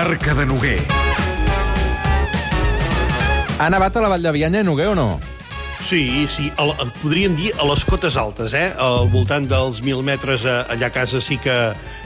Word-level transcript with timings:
Arca 0.00 0.32
de 0.32 0.46
Noguer. 0.48 0.78
Ha 3.60 3.66
nevat 3.68 3.98
a 3.98 4.00
la 4.00 4.08
Vall 4.08 4.22
de 4.24 4.30
Bianya, 4.32 4.62
Noguer, 4.64 4.86
o 4.88 4.94
no? 4.96 5.20
Sí, 5.84 6.24
sí, 6.24 6.46
la, 6.56 6.86
podríem 7.02 7.34
dir 7.36 7.50
a 7.60 7.66
les 7.68 7.84
cotes 7.84 8.16
altes, 8.16 8.54
eh? 8.56 8.70
Al 8.80 9.10
voltant 9.12 9.44
dels 9.50 9.82
1.000 9.84 10.00
metres 10.06 10.46
a, 10.48 10.62
allà 10.72 10.88
a 10.88 10.94
casa 10.94 11.20
sí 11.20 11.36
que, 11.44 11.56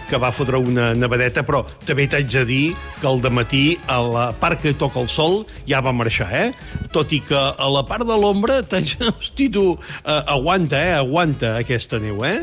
que 0.08 0.20
va 0.20 0.32
fotre 0.34 0.60
una 0.60 0.92
nevadeta, 0.94 1.44
però 1.46 1.64
també 1.86 2.06
t'haig 2.10 2.30
de 2.32 2.44
dir 2.48 2.64
que 3.00 3.08
al 3.08 3.20
matí 3.34 3.78
a 3.88 3.98
la 4.00 4.26
part 4.32 4.60
que 4.62 4.74
toca 4.74 5.00
el 5.00 5.08
sol 5.08 5.44
ja 5.68 5.80
va 5.84 5.92
marxar, 5.92 6.30
eh? 6.32 6.52
Tot 6.92 7.12
i 7.12 7.20
que 7.24 7.36
a 7.36 7.68
la 7.72 7.82
part 7.88 8.06
de 8.06 8.16
l'ombra, 8.16 8.62
hosti, 9.18 9.48
tu, 9.52 9.74
eh, 10.04 10.22
aguanta, 10.26 10.80
eh? 10.80 10.94
Aguanta 10.98 11.56
aquesta 11.60 12.00
neu, 12.00 12.22
eh? 12.24 12.40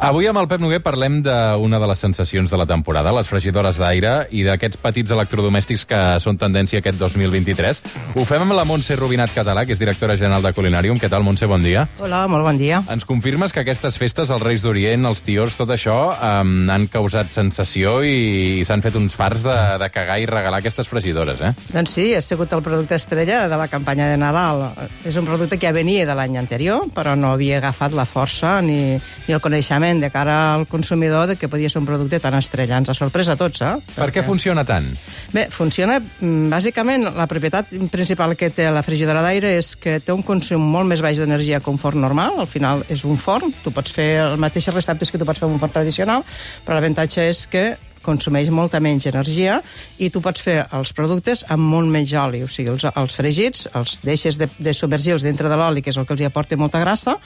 Avui 0.00 0.24
amb 0.30 0.40
el 0.40 0.48
Pep 0.48 0.62
Noguer 0.62 0.80
parlem 0.80 1.18
d'una 1.20 1.78
de 1.82 1.88
les 1.90 2.00
sensacions 2.00 2.50
de 2.50 2.56
la 2.56 2.64
temporada, 2.64 3.12
les 3.12 3.28
fregidores 3.28 3.76
d'aire 3.76 4.14
i 4.32 4.46
d'aquests 4.46 4.80
petits 4.80 5.12
electrodomèstics 5.12 5.84
que 5.84 6.00
són 6.24 6.38
tendència 6.40 6.80
aquest 6.80 6.96
2023. 6.98 7.82
Ho 8.16 8.24
fem 8.24 8.46
amb 8.46 8.56
la 8.56 8.64
Montse 8.64 8.96
Rubinat 8.96 9.34
Català, 9.36 9.66
que 9.68 9.76
és 9.76 9.82
directora 9.82 10.16
general 10.16 10.42
de 10.46 10.54
Culinarium. 10.56 10.98
Què 10.98 11.10
tal, 11.12 11.26
Montse? 11.26 11.48
Bon 11.50 11.60
dia. 11.60 11.84
Hola, 12.00 12.24
molt 12.32 12.48
bon 12.48 12.56
dia. 12.60 12.80
Ens 12.88 13.04
confirmes 13.04 13.52
que 13.52 13.60
aquestes 13.60 14.00
festes, 14.00 14.32
els 14.32 14.42
Reis 14.42 14.64
d'Orient, 14.64 15.04
els 15.10 15.20
tiors, 15.26 15.58
tot 15.60 15.68
això, 15.74 15.98
um, 16.16 16.54
han 16.72 16.88
causat 17.00 17.32
sensació 17.32 18.00
i, 18.04 18.60
i 18.60 18.64
s'han 18.68 18.84
fet 18.84 18.96
uns 18.98 19.16
fars 19.16 19.44
de, 19.44 19.56
de 19.80 19.88
cagar 19.92 20.18
i 20.20 20.28
regalar 20.28 20.60
aquestes 20.60 20.88
fregidores, 20.90 21.40
eh? 21.40 21.52
Doncs 21.72 21.96
sí, 21.96 22.06
ha 22.14 22.20
sigut 22.24 22.52
el 22.52 22.62
producte 22.64 22.98
estrella 22.98 23.46
de 23.48 23.56
la 23.56 23.68
campanya 23.72 24.10
de 24.10 24.18
Nadal. 24.20 24.66
És 25.08 25.16
un 25.16 25.28
producte 25.28 25.58
que 25.58 25.68
ja 25.68 25.74
venia 25.76 26.06
de 26.08 26.16
l'any 26.16 26.36
anterior, 26.40 26.86
però 26.94 27.16
no 27.16 27.32
havia 27.34 27.58
agafat 27.60 27.94
la 27.96 28.06
força 28.08 28.58
ni, 28.64 28.98
ni 29.26 29.36
el 29.36 29.42
coneixement 29.42 30.02
de 30.02 30.10
cara 30.12 30.36
al 30.54 30.66
consumidor 30.70 31.28
de 31.30 31.36
que 31.40 31.48
podia 31.48 31.70
ser 31.70 31.80
un 31.80 31.88
producte 31.88 32.20
tan 32.20 32.36
estrella. 32.38 32.80
Ens 32.80 32.92
ha 32.92 32.96
sorprès 32.96 33.30
a 33.32 33.36
tots, 33.40 33.62
eh? 33.64 33.72
Per 33.94 34.04
Perquè... 34.04 34.20
què 34.20 34.26
funciona 34.26 34.64
tant? 34.68 34.88
Bé, 35.32 35.46
funciona, 35.54 36.00
mm, 36.00 36.50
bàsicament, 36.52 37.08
la 37.16 37.28
propietat 37.30 37.72
principal 37.92 38.36
que 38.36 38.50
té 38.54 38.68
la 38.70 38.84
frigidora 38.86 39.24
d'aire 39.24 39.54
és 39.58 39.72
que 39.80 39.98
té 40.04 40.14
un 40.14 40.24
consum 40.26 40.62
molt 40.74 40.90
més 40.90 41.02
baix 41.04 41.20
d'energia 41.20 41.62
que 41.62 41.72
un 41.72 41.80
forn 41.80 42.02
normal. 42.02 42.40
Al 42.44 42.50
final 42.50 42.84
és 42.92 43.04
un 43.08 43.18
forn, 43.20 43.54
tu 43.64 43.72
pots 43.74 43.94
fer 43.94 44.10
el 44.26 44.38
mateix 44.42 44.68
receptes 44.74 45.10
que 45.10 45.20
tu 45.20 45.28
pots 45.28 45.40
fer 45.40 45.48
un 45.48 45.60
forn 45.62 45.72
tradicional, 45.74 46.26
però 46.66 46.80
l'avantatge 46.90 47.22
és 47.30 47.46
que 47.46 47.76
consumeix 48.02 48.48
molta 48.50 48.80
menys 48.80 49.06
energia 49.06 49.60
i 50.00 50.08
tu 50.10 50.22
pots 50.24 50.40
fer 50.42 50.64
els 50.74 50.90
productes 50.96 51.44
amb 51.52 51.62
molt 51.62 51.86
menys 51.92 52.14
oli, 52.18 52.40
o 52.42 52.48
sigui, 52.48 52.72
els, 52.72 52.86
els 52.88 53.14
fregits 53.14 53.68
els 53.76 54.00
deixes 54.02 54.38
de, 54.40 54.48
de 54.58 54.72
submergir-los 54.74 55.22
dintre 55.22 55.48
de 55.52 55.56
l'oli, 55.60 55.82
que 55.84 55.92
és 55.92 55.98
el 56.00 56.06
que 56.08 56.16
els 56.16 56.22
hi 56.24 56.26
aporta 56.26 56.56
molta 56.56 56.80
grassa, 56.80 57.18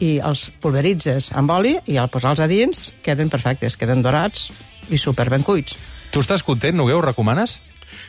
i 0.00 0.18
els 0.18 0.48
pulveritzes 0.58 1.30
amb 1.36 1.52
oli 1.52 1.76
i 1.86 1.98
al 2.00 2.10
posar-los 2.10 2.42
a 2.42 2.48
dins 2.50 2.88
queden 3.04 3.30
perfectes, 3.30 3.76
queden 3.76 4.02
dorats 4.02 4.50
i 4.90 4.98
super 4.98 5.28
ben 5.30 5.44
cuits. 5.44 5.76
Tu 6.10 6.24
estàs 6.24 6.42
content, 6.42 6.74
Noguer? 6.74 6.96
Ho 6.96 7.04
recomanes? 7.04 7.60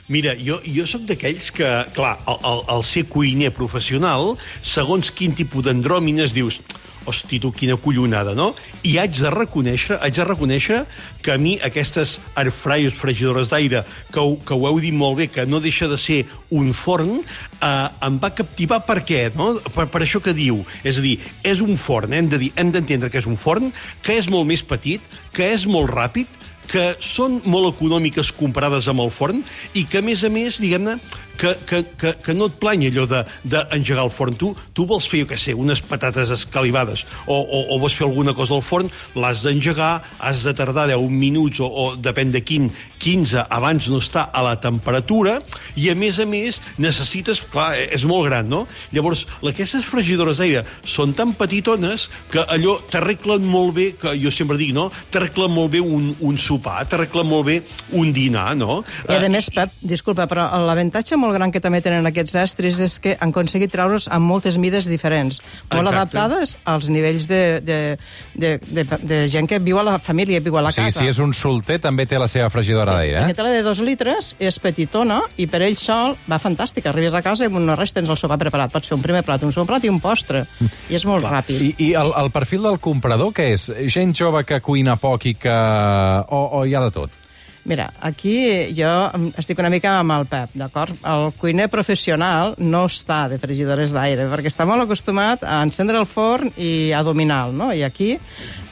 Mira, 0.08 0.34
jo, 0.40 0.62
jo 0.66 0.88
sóc 0.88 1.04
d'aquells 1.06 1.52
que, 1.54 1.70
clar, 1.94 2.16
al, 2.26 2.64
al 2.72 2.88
ser 2.88 3.06
cuiner 3.12 3.52
professional, 3.54 4.34
segons 4.64 5.12
quin 5.14 5.36
tipus 5.36 5.68
d'andròmines 5.68 6.34
dius 6.34 6.64
hosti, 7.06 7.40
tu, 7.40 7.52
quina 7.56 7.78
collonada, 7.82 8.36
no? 8.38 8.52
I 8.84 8.98
haig 9.02 9.18
de 9.20 9.32
reconèixer, 9.34 9.98
haig 10.02 10.16
de 10.18 10.28
reconèixer 10.28 10.84
que 11.24 11.34
a 11.34 11.38
mi 11.40 11.56
aquestes 11.64 12.18
airfryers, 12.40 12.96
fregidores 12.98 13.52
d'aire, 13.52 13.84
que, 14.14 14.24
que 14.46 14.58
ho 14.58 14.68
heu 14.70 14.80
dit 14.84 14.96
molt 14.96 15.20
bé, 15.22 15.30
que 15.32 15.48
no 15.50 15.62
deixa 15.64 15.88
de 15.92 15.98
ser 16.00 16.24
un 16.54 16.74
forn, 16.78 17.20
eh, 17.20 18.08
em 18.08 18.20
va 18.22 18.34
captivar 18.36 18.84
per 18.88 19.02
què, 19.08 19.26
no? 19.38 19.54
Per, 19.74 19.88
per 19.92 20.04
això 20.04 20.22
que 20.24 20.36
diu. 20.38 20.62
És 20.84 21.00
a 21.00 21.06
dir, 21.06 21.18
és 21.44 21.64
un 21.66 21.78
forn, 21.80 22.14
hem 22.14 22.30
de 22.32 22.42
dir, 22.42 22.54
hem 22.56 22.72
d'entendre 22.74 23.12
que 23.12 23.22
és 23.22 23.30
un 23.30 23.40
forn, 23.40 23.72
que 24.04 24.18
és 24.20 24.30
molt 24.32 24.50
més 24.50 24.66
petit, 24.66 25.04
que 25.34 25.54
és 25.56 25.68
molt 25.70 25.92
ràpid, 25.94 26.40
que 26.70 26.94
són 27.04 27.42
molt 27.50 27.74
econòmiques 27.74 28.32
comparades 28.38 28.88
amb 28.88 29.04
el 29.04 29.12
forn 29.12 29.42
i 29.76 29.86
que, 29.90 30.00
a 30.00 30.06
més 30.06 30.24
a 30.24 30.32
més, 30.32 30.60
diguem-ne, 30.64 30.98
que, 31.38 31.56
que, 31.68 31.84
que, 32.00 32.14
que 32.24 32.36
no 32.38 32.48
et 32.52 32.58
plany 32.62 32.88
allò 32.90 33.06
d'engegar 33.10 34.04
de, 34.04 34.06
el 34.06 34.14
forn. 34.14 34.38
Tu, 34.40 34.52
tu 34.76 34.86
vols 34.90 35.08
fer, 35.10 35.24
jo 35.24 35.32
què 35.32 35.40
sé, 35.40 35.56
unes 35.58 35.82
patates 35.86 36.34
escalivades 36.34 37.06
o, 37.26 37.38
o, 37.38 37.64
o 37.76 37.80
vols 37.82 37.98
fer 37.98 38.08
alguna 38.08 38.36
cosa 38.38 38.58
al 38.58 38.66
forn, 38.66 38.92
l'has 39.18 39.44
d'engegar, 39.46 39.94
has 40.20 40.44
de 40.48 40.56
tardar 40.58 40.88
10 40.92 41.10
minuts 41.12 41.62
o, 41.64 41.68
o 41.68 41.86
depèn 42.00 42.34
de 42.34 42.44
quin, 42.46 42.70
15 43.04 43.48
abans 43.52 43.90
no 43.92 44.00
està 44.00 44.30
a 44.32 44.44
la 44.46 44.56
temperatura 44.64 45.40
i 45.80 45.90
a 45.92 45.96
més 45.98 46.20
a 46.24 46.28
més 46.30 46.62
necessites, 46.82 47.42
clar, 47.52 47.74
és 47.76 48.06
molt 48.08 48.30
gran, 48.30 48.48
no? 48.50 48.64
Llavors, 48.96 49.26
aquestes 49.44 49.86
fregidores 49.88 50.40
d'aire 50.40 50.64
són 50.88 51.16
tan 51.18 51.34
petitones 51.38 52.08
que 52.32 52.46
allò 52.56 52.78
t'arreglen 52.92 53.44
molt 53.44 53.76
bé, 53.76 53.90
que 54.00 54.16
jo 54.20 54.32
sempre 54.32 54.58
dic, 54.62 54.74
no? 54.76 54.90
T'arreglen 55.12 55.52
molt 55.54 55.74
bé 55.76 55.84
un, 55.84 56.14
un 56.24 56.40
sopar, 56.40 56.86
t'arreglen 56.88 57.28
molt 57.28 57.50
bé 57.50 57.58
un 58.00 58.14
dinar, 58.16 58.54
no? 58.60 58.82
I 59.10 59.18
a 59.18 59.20
uh, 59.20 59.32
més, 59.34 59.50
Pep, 59.54 59.76
disculpa, 59.84 60.28
però 60.30 60.48
l'avantatge 60.64 61.20
molt 61.24 61.36
gran 61.38 61.54
que 61.54 61.62
també 61.64 61.82
tenen 61.84 62.06
aquests 62.10 62.36
estris 62.44 62.82
és 62.84 63.00
que 63.04 63.16
han 63.20 63.32
aconseguit 63.34 63.72
treure's 63.74 64.10
amb 64.12 64.28
moltes 64.30 64.60
mides 64.62 64.90
diferents, 64.92 65.40
molt 65.72 65.88
Exacte. 65.88 65.96
adaptades 65.96 66.56
als 66.70 66.90
nivells 66.92 67.28
de, 67.32 67.42
de, 67.64 67.80
de, 68.36 68.58
de, 68.68 68.86
de 69.02 69.22
gent 69.32 69.48
que 69.50 69.60
viu 69.64 69.80
a 69.80 69.86
la 69.88 69.98
família, 70.04 70.42
viu 70.44 70.58
a 70.60 70.66
la 70.66 70.74
casa. 70.76 70.92
Sí, 70.92 71.06
si 71.06 71.12
és 71.12 71.22
un 71.24 71.34
solter, 71.38 71.80
també 71.84 72.06
té 72.10 72.20
la 72.22 72.28
seva 72.32 72.50
fregidora 72.54 72.94
sí, 72.94 73.00
d'aire. 73.00 73.22
Eh? 73.22 73.24
Aquesta, 73.30 73.48
la 73.48 73.56
de 73.56 73.64
dos 73.66 73.82
litres, 73.84 74.34
és 74.40 74.60
petitona 74.64 75.22
i 75.38 75.48
per 75.50 75.64
ell 75.66 75.78
sol 75.80 76.18
va 76.30 76.40
fantàstica. 76.42 76.92
Arribes 76.92 77.16
a 77.18 77.24
casa 77.26 77.48
i 77.48 77.54
no 77.54 77.78
res 77.80 77.96
tens 77.96 78.12
el 78.12 78.20
sopar 78.20 78.40
preparat. 78.42 78.74
Pots 78.74 78.92
fer 78.92 78.98
un 78.98 79.06
primer 79.06 79.24
plat, 79.26 79.44
un 79.44 79.56
segon 79.56 79.70
plat 79.70 79.84
i 79.88 79.92
un 79.92 80.02
postre. 80.04 80.46
I 80.92 81.00
és 81.00 81.08
molt 81.10 81.26
Clar. 81.26 81.40
ràpid. 81.40 81.64
I, 81.64 81.74
i 81.90 81.92
el, 82.00 82.14
el 82.20 82.32
perfil 82.36 82.68
del 82.68 82.80
comprador, 82.84 83.34
què 83.36 83.54
és? 83.56 83.70
Gent 83.94 84.16
jove 84.18 84.44
que 84.48 84.62
cuina 84.64 84.98
poc 85.00 85.30
i 85.32 85.38
que... 85.40 85.58
o, 86.30 86.46
o 86.60 86.66
hi 86.68 86.76
ha 86.76 86.84
de 86.84 86.94
tot? 86.94 87.23
Mira, 87.64 87.94
aquí 88.04 88.74
jo 88.76 88.90
estic 89.40 89.60
una 89.62 89.70
mica 89.72 89.94
amb 90.02 90.12
el 90.18 90.26
Pep, 90.28 90.52
d'acord? 90.60 90.98
El 91.08 91.30
cuiner 91.40 91.70
professional 91.72 92.58
no 92.60 92.82
està 92.90 93.22
de 93.32 93.38
fregidores 93.40 93.94
d'aire, 93.96 94.26
perquè 94.28 94.52
està 94.52 94.68
molt 94.68 94.84
acostumat 94.84 95.46
a 95.48 95.62
encendre 95.64 95.96
el 96.02 96.08
forn 96.10 96.52
i 96.60 96.92
a 96.92 97.00
dominar 97.08 97.54
no? 97.56 97.72
I 97.74 97.84
aquí 97.84 98.18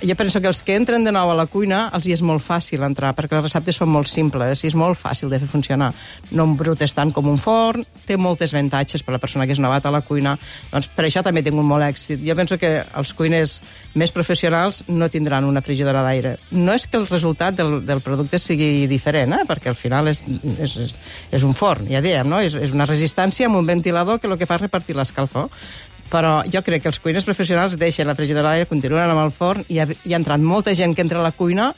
jo 0.01 0.15
penso 0.15 0.41
que 0.41 0.47
els 0.47 0.59
que 0.63 0.75
entren 0.75 1.05
de 1.05 1.11
nou 1.13 1.31
a 1.31 1.37
la 1.37 1.45
cuina 1.47 1.85
els 1.95 2.07
hi 2.07 2.15
és 2.15 2.23
molt 2.25 2.43
fàcil 2.43 2.83
entrar, 2.83 3.13
perquè 3.15 3.37
les 3.37 3.45
receptes 3.45 3.77
són 3.79 3.91
molt 3.93 4.09
simples 4.11 4.63
i 4.63 4.67
és 4.71 4.75
molt 4.75 4.99
fàcil 4.99 5.31
de 5.31 5.39
fer 5.39 5.47
funcionar. 5.47 5.91
No 6.31 6.49
embrutes 6.49 6.95
tant 6.97 7.13
com 7.15 7.29
un 7.31 7.39
forn, 7.39 7.85
té 8.05 8.17
moltes 8.17 8.51
avantatges 8.51 9.05
per 9.05 9.13
a 9.13 9.17
la 9.17 9.21
persona 9.23 9.47
que 9.47 9.55
és 9.55 9.61
novat 9.63 9.85
a 9.85 9.93
la 9.93 10.01
cuina, 10.03 10.35
doncs 10.71 10.89
per 10.91 11.05
això 11.07 11.23
també 11.23 11.43
tinc 11.45 11.55
un 11.55 11.69
molt 11.69 11.85
èxit. 11.87 12.25
Jo 12.27 12.35
penso 12.35 12.57
que 12.59 12.73
els 12.83 13.13
cuiners 13.15 13.61
més 13.95 14.11
professionals 14.11 14.83
no 14.89 15.09
tindran 15.09 15.47
una 15.47 15.63
frigidora 15.63 16.03
d'aire. 16.03 16.35
No 16.51 16.73
és 16.75 16.87
que 16.87 16.99
el 16.99 17.07
resultat 17.07 17.55
del, 17.55 17.79
del 17.85 18.01
producte 18.03 18.39
sigui 18.39 18.80
diferent, 18.89 19.35
eh? 19.35 19.45
perquè 19.47 19.71
al 19.71 19.77
final 19.79 20.09
és, 20.11 20.23
és, 20.57 20.77
és 21.31 21.45
un 21.47 21.53
forn, 21.57 21.89
ja 21.91 22.01
diem, 22.01 22.27
no? 22.29 22.41
És, 22.41 22.55
és 22.55 22.73
una 22.75 22.89
resistència 22.89 23.49
amb 23.49 23.59
un 23.59 23.69
ventilador 23.69 24.19
que 24.19 24.29
el 24.29 24.37
que 24.39 24.49
fa 24.49 24.59
és 24.59 24.67
repartir 24.67 24.97
l'escalfor 24.97 25.49
però 26.11 26.41
jo 26.51 26.59
crec 26.65 26.83
que 26.83 26.91
els 26.91 26.99
cuiners 26.99 27.23
professionals 27.23 27.77
deixen 27.79 28.09
la 28.09 28.17
frigidora 28.17 28.51
d'aire, 28.51 28.67
continuen 28.67 29.13
amb 29.13 29.23
el 29.23 29.31
forn 29.31 29.63
i 29.71 29.79
ha, 29.79 29.87
hi 29.87 30.13
ha 30.13 30.19
entrat 30.19 30.43
molta 30.43 30.73
gent 30.75 30.91
que 30.95 31.05
entra 31.05 31.21
a 31.21 31.23
la 31.23 31.31
cuina 31.31 31.71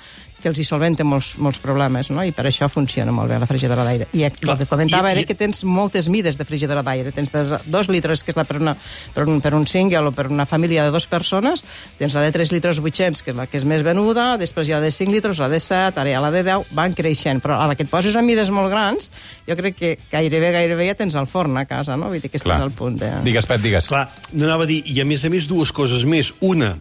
que 0.44 0.52
els 0.52 0.60
hi 0.60 0.66
solventa 0.68 1.06
molts, 1.08 1.34
molts 1.40 1.62
problemes, 1.64 2.10
no? 2.12 2.24
i 2.28 2.34
per 2.36 2.46
això 2.50 2.68
funciona 2.72 3.14
molt 3.16 3.32
bé 3.32 3.40
la 3.40 3.48
frigidora 3.48 3.86
d'aire. 3.88 4.10
I 4.12 4.26
el 4.28 4.36
que 4.36 4.68
comentava 4.68 5.10
I, 5.10 5.16
era 5.16 5.24
que 5.28 5.38
tens 5.40 5.64
moltes 5.64 6.10
mides 6.12 6.38
de 6.40 6.46
frigidora 6.46 6.84
d'aire. 6.84 7.14
Tens 7.16 7.32
de 7.32 7.44
dos 7.72 7.90
litres, 7.92 8.26
que 8.26 8.34
és 8.34 8.40
la 8.40 8.44
per, 8.48 8.60
una, 8.60 8.76
per, 9.16 9.26
un, 9.30 9.40
per 9.44 9.54
un 9.56 9.66
single 9.70 10.12
o 10.12 10.14
per 10.16 10.28
una 10.32 10.46
família 10.50 10.84
de 10.84 10.92
dues 10.92 11.08
persones, 11.08 11.64
tens 12.00 12.18
la 12.18 12.26
de 12.26 12.34
3 12.36 12.52
litres 12.52 12.82
800, 12.84 13.24
que 13.24 13.32
és 13.32 13.40
la 13.40 13.48
que 13.48 13.62
és 13.62 13.68
més 13.70 13.86
venuda, 13.88 14.34
després 14.42 14.68
hi 14.68 14.76
ha 14.76 14.82
la 14.82 14.90
de 14.90 14.92
5 14.92 15.16
litres, 15.16 15.40
la 15.40 15.50
de 15.52 15.62
7, 15.64 16.02
ara 16.04 16.12
hi 16.12 16.18
ha 16.18 16.24
la 16.24 16.34
de 16.36 16.44
10, 16.44 16.76
van 16.76 16.98
creixent. 16.98 17.40
Però 17.44 17.62
a 17.62 17.70
la 17.72 17.80
que 17.80 17.88
et 17.88 17.92
poses 17.92 18.18
a 18.20 18.26
mides 18.26 18.52
molt 18.54 18.72
grans, 18.74 19.14
jo 19.48 19.58
crec 19.60 19.80
que 19.80 19.96
gairebé, 20.12 20.52
gairebé 20.58 20.92
ja 20.92 21.00
tens 21.00 21.16
el 21.20 21.30
forn 21.30 21.56
a 21.62 21.66
casa, 21.70 21.96
no? 21.96 22.12
Vull 22.12 22.24
dir 22.24 22.34
que 22.34 22.42
estàs 22.42 22.60
al 22.60 22.76
punt 22.76 23.00
de... 23.00 23.14
Digues, 23.24 23.48
Pep, 23.48 23.64
digues. 23.64 23.88
Clar, 23.92 24.10
no 24.34 24.48
anava 24.50 24.68
a 24.68 24.70
dir, 24.70 24.82
i 24.92 25.00
a 25.00 25.08
més 25.08 25.24
a 25.24 25.32
més 25.32 25.48
dues 25.48 25.72
coses 25.76 26.04
més. 26.10 26.34
Una, 26.44 26.76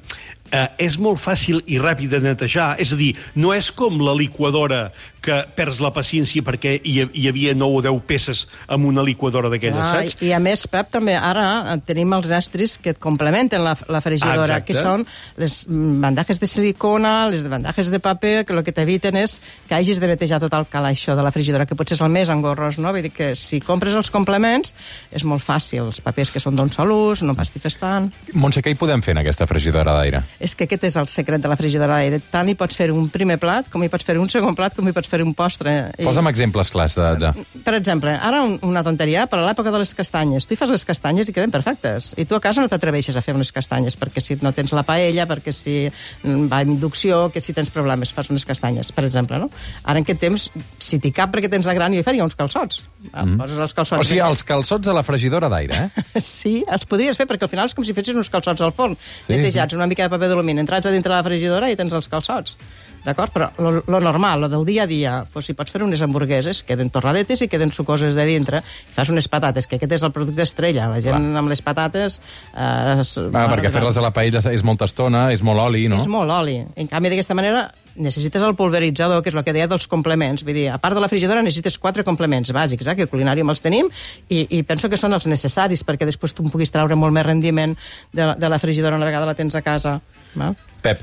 eh, 0.52 0.68
és 0.86 0.98
molt 1.00 1.20
fàcil 1.22 1.62
i 1.66 1.80
ràpid 1.82 2.12
de 2.12 2.20
netejar, 2.22 2.74
és 2.82 2.92
a 2.92 2.98
dir, 3.00 3.12
no 3.34 3.52
és 3.56 3.72
com 3.74 4.00
la 4.04 4.14
liquadora 4.16 4.90
que 5.22 5.38
perds 5.56 5.80
la 5.82 5.92
paciència 5.94 6.42
perquè 6.44 6.74
hi, 6.82 6.96
hi 7.06 7.28
havia 7.30 7.54
9 7.54 7.78
o 7.78 7.82
10 7.84 8.02
peces 8.08 8.44
amb 8.66 8.88
una 8.90 9.04
liquadora 9.06 9.50
d'aquelles, 9.52 9.78
ah, 9.78 10.02
saps? 10.02 10.16
I 10.24 10.32
a 10.34 10.40
més, 10.42 10.66
Pep, 10.70 10.90
també 10.92 11.14
ara 11.16 11.46
eh, 11.72 11.76
tenim 11.86 12.12
els 12.16 12.30
estris 12.34 12.76
que 12.82 12.92
et 12.94 13.00
complementen 13.02 13.62
la, 13.64 13.76
la 13.92 14.02
frigidora, 14.04 14.58
ah, 14.60 14.66
que 14.66 14.76
són 14.76 15.06
les 15.40 15.62
bandajes 15.68 16.42
de 16.42 16.48
silicona, 16.50 17.28
les 17.32 17.46
bandajes 17.48 17.92
de 17.92 18.02
paper, 18.02 18.34
que 18.48 18.56
el 18.56 18.62
que 18.66 18.74
t'eviten 18.74 19.18
és 19.20 19.38
que 19.68 19.76
hagis 19.78 20.02
de 20.02 20.10
netejar 20.10 20.40
tot 20.42 20.54
el 20.58 20.66
calaixó 20.70 21.16
de 21.16 21.24
la 21.24 21.32
frigidora, 21.34 21.66
que 21.70 21.78
potser 21.78 21.96
és 21.96 22.04
el 22.04 22.12
més 22.12 22.32
engorrós, 22.32 22.80
no? 22.82 22.92
Vull 22.94 23.06
dir 23.06 23.14
que 23.14 23.32
si 23.38 23.62
compres 23.62 23.94
els 23.98 24.10
complements 24.10 24.74
és 25.12 25.26
molt 25.28 25.44
fàcil, 25.44 25.86
els 25.86 26.02
papers 26.02 26.32
que 26.34 26.42
són 26.42 26.58
d'un 26.58 26.72
sol 26.72 26.90
ús, 26.94 27.22
no 27.22 27.36
pastifes 27.38 27.78
tant... 27.80 28.10
Montse, 28.34 28.62
què 28.64 28.72
hi 28.72 28.78
podem 28.78 29.04
fer 29.04 29.14
en 29.14 29.22
aquesta 29.22 29.46
frigidora 29.50 29.94
d'aire? 30.00 30.22
És 30.42 30.56
que 30.58 30.66
aquest 30.66 30.88
és 30.90 30.98
el 30.98 31.08
secret 31.12 31.42
de 31.42 31.50
la 31.50 31.58
frigidora 31.60 32.00
d'aire. 32.00 32.20
Tant 32.32 32.48
hi 32.48 32.56
pots 32.58 32.78
fer 32.78 32.90
un 32.94 33.08
primer 33.12 33.38
plat, 33.42 33.68
com 33.70 33.84
hi 33.84 33.90
pots 33.92 34.08
fer 34.08 34.18
un 34.20 34.30
segon 34.32 34.56
plat, 34.58 34.74
com 34.76 34.88
hi 34.88 34.94
pots 34.96 35.11
fer 35.12 35.20
un 35.24 35.34
postre... 35.36 35.72
I... 35.98 36.06
Posa'm 36.06 36.28
exemples 36.30 36.70
clars 36.72 36.96
de... 36.96 37.08
de... 37.20 37.32
Per 37.64 37.74
exemple, 37.76 38.14
ara 38.14 38.42
un, 38.46 38.56
una 38.66 38.82
tonteria, 38.86 39.26
però 39.30 39.44
a 39.44 39.50
l'època 39.50 39.72
de 39.74 39.82
les 39.82 39.92
castanyes, 39.96 40.46
tu 40.48 40.56
hi 40.56 40.60
fas 40.60 40.72
les 40.72 40.84
castanyes 40.88 41.28
i 41.28 41.34
queden 41.36 41.52
perfectes. 41.54 42.12
I 42.20 42.26
tu 42.28 42.38
a 42.38 42.40
casa 42.42 42.64
no 42.64 42.70
t'atreveixes 42.72 43.16
a 43.18 43.22
fer 43.24 43.34
unes 43.36 43.52
castanyes, 43.54 43.96
perquè 44.00 44.22
si 44.24 44.38
no 44.42 44.54
tens 44.56 44.72
la 44.76 44.84
paella, 44.88 45.26
perquè 45.30 45.54
si 45.54 45.76
mm, 45.88 46.48
va 46.52 46.62
amb 46.64 46.76
inducció, 46.76 47.26
que 47.34 47.42
si 47.44 47.54
tens 47.56 47.72
problemes, 47.74 48.14
fas 48.16 48.32
unes 48.32 48.46
castanyes, 48.48 48.92
per 48.96 49.06
exemple, 49.08 49.40
no? 49.42 49.50
Ara 49.84 50.00
en 50.00 50.06
aquest 50.06 50.22
temps, 50.22 50.48
si 50.82 51.00
t'hi 51.02 51.12
cap 51.14 51.32
perquè 51.34 51.50
tens 51.52 51.68
la 51.68 51.76
gran, 51.76 51.94
jo 51.96 52.04
faria 52.06 52.24
uns 52.24 52.36
calçots. 52.38 52.82
Mm. 53.10 53.36
Poses 53.40 53.60
els 53.66 53.76
calçots... 53.76 54.00
O 54.00 54.08
sigui, 54.08 54.22
els 54.24 54.44
calçots 54.48 54.86
de 54.86 54.96
la 54.96 55.04
fregidora 55.06 55.50
d'aire, 55.52 55.86
eh? 55.86 56.06
Sí, 56.32 56.60
els 56.70 56.86
podries 56.88 57.18
fer, 57.18 57.28
perquè 57.28 57.46
al 57.46 57.52
final 57.52 57.68
és 57.68 57.76
com 57.76 57.86
si 57.86 57.94
fessis 57.96 58.16
uns 58.16 58.30
calçots 58.32 58.64
al 58.64 58.72
forn. 58.76 58.96
Sí, 58.96 59.34
netejats, 59.34 59.76
una 59.78 59.88
mica 59.90 60.06
de 60.06 60.12
paper 60.12 60.30
d'alumini, 60.32 60.62
entrats 60.64 60.88
a 60.88 60.94
dintre 60.94 61.12
de 61.12 61.18
la 61.18 61.26
fregidora 61.26 61.70
i 61.70 61.78
tens 61.78 61.94
els 61.96 62.08
calçots. 62.12 62.56
D'acord? 63.04 63.32
Però 63.34 63.50
lo, 63.58 63.82
lo 63.86 64.00
normal, 64.00 64.44
lo 64.44 64.48
del 64.48 64.64
dia 64.64 64.84
a 64.84 64.86
dia, 64.86 65.14
pues, 65.32 65.48
si 65.48 65.56
pots 65.58 65.74
fer 65.74 65.82
unes 65.82 66.02
hamburgueses, 66.02 66.62
queden 66.66 66.90
torradetes 66.94 67.42
i 67.42 67.48
queden 67.50 67.72
sucoses 67.74 68.14
de 68.14 68.24
dintre, 68.28 68.62
i 68.62 68.94
fas 68.94 69.10
unes 69.10 69.26
patates, 69.28 69.66
que 69.66 69.80
aquest 69.80 69.96
és 69.98 70.06
el 70.06 70.12
producte 70.14 70.44
estrella. 70.46 70.88
La 70.92 71.00
gent 71.02 71.18
Clar. 71.18 71.42
amb 71.42 71.52
les 71.52 71.62
patates... 71.62 72.20
Eh, 72.54 72.98
es, 73.00 73.16
Ah, 73.32 73.48
perquè 73.50 73.72
fer-les 73.74 73.96
a 73.98 74.04
la 74.04 74.12
paella 74.14 74.42
és 74.52 74.62
molta 74.66 74.86
estona, 74.86 75.30
és 75.34 75.42
molt 75.42 75.60
oli, 75.62 75.88
no? 75.90 75.98
És 75.98 76.06
molt 76.10 76.30
oli. 76.30 76.60
En 76.76 76.90
canvi, 76.90 77.10
d'aquesta 77.10 77.34
manera, 77.34 77.66
necessites 77.96 78.42
el 78.42 78.54
pulveritzador, 78.56 79.22
que 79.22 79.32
és 79.32 79.36
el 79.36 79.44
que 79.44 79.52
deia 79.56 79.66
dels 79.68 79.86
complements. 79.90 80.44
Vull 80.46 80.56
dir, 80.56 80.68
a 80.72 80.78
part 80.82 80.96
de 80.96 81.02
la 81.02 81.10
frigidora, 81.12 81.42
necessites 81.44 81.78
quatre 81.82 82.04
complements 82.06 82.52
bàsics, 82.54 82.86
eh, 82.86 82.96
que 82.96 83.08
culinàrium 83.10 83.50
els 83.52 83.60
tenim, 83.64 83.90
i, 84.28 84.46
i 84.58 84.62
penso 84.68 84.88
que 84.92 85.00
són 85.00 85.12
els 85.16 85.26
necessaris 85.26 85.84
perquè 85.84 86.08
després 86.08 86.34
tu 86.34 86.46
en 86.46 86.52
puguis 86.54 86.72
treure 86.72 86.96
molt 86.96 87.12
més 87.12 87.26
rendiment 87.26 87.76
de 88.12 88.30
la, 88.30 88.34
de 88.38 88.48
la 88.52 88.60
frigidora 88.62 88.96
una 88.96 89.08
vegada 89.10 89.28
la 89.28 89.34
tens 89.38 89.58
a 89.58 89.62
casa. 89.62 89.98
Val? 90.34 90.56
Pep, 90.82 91.02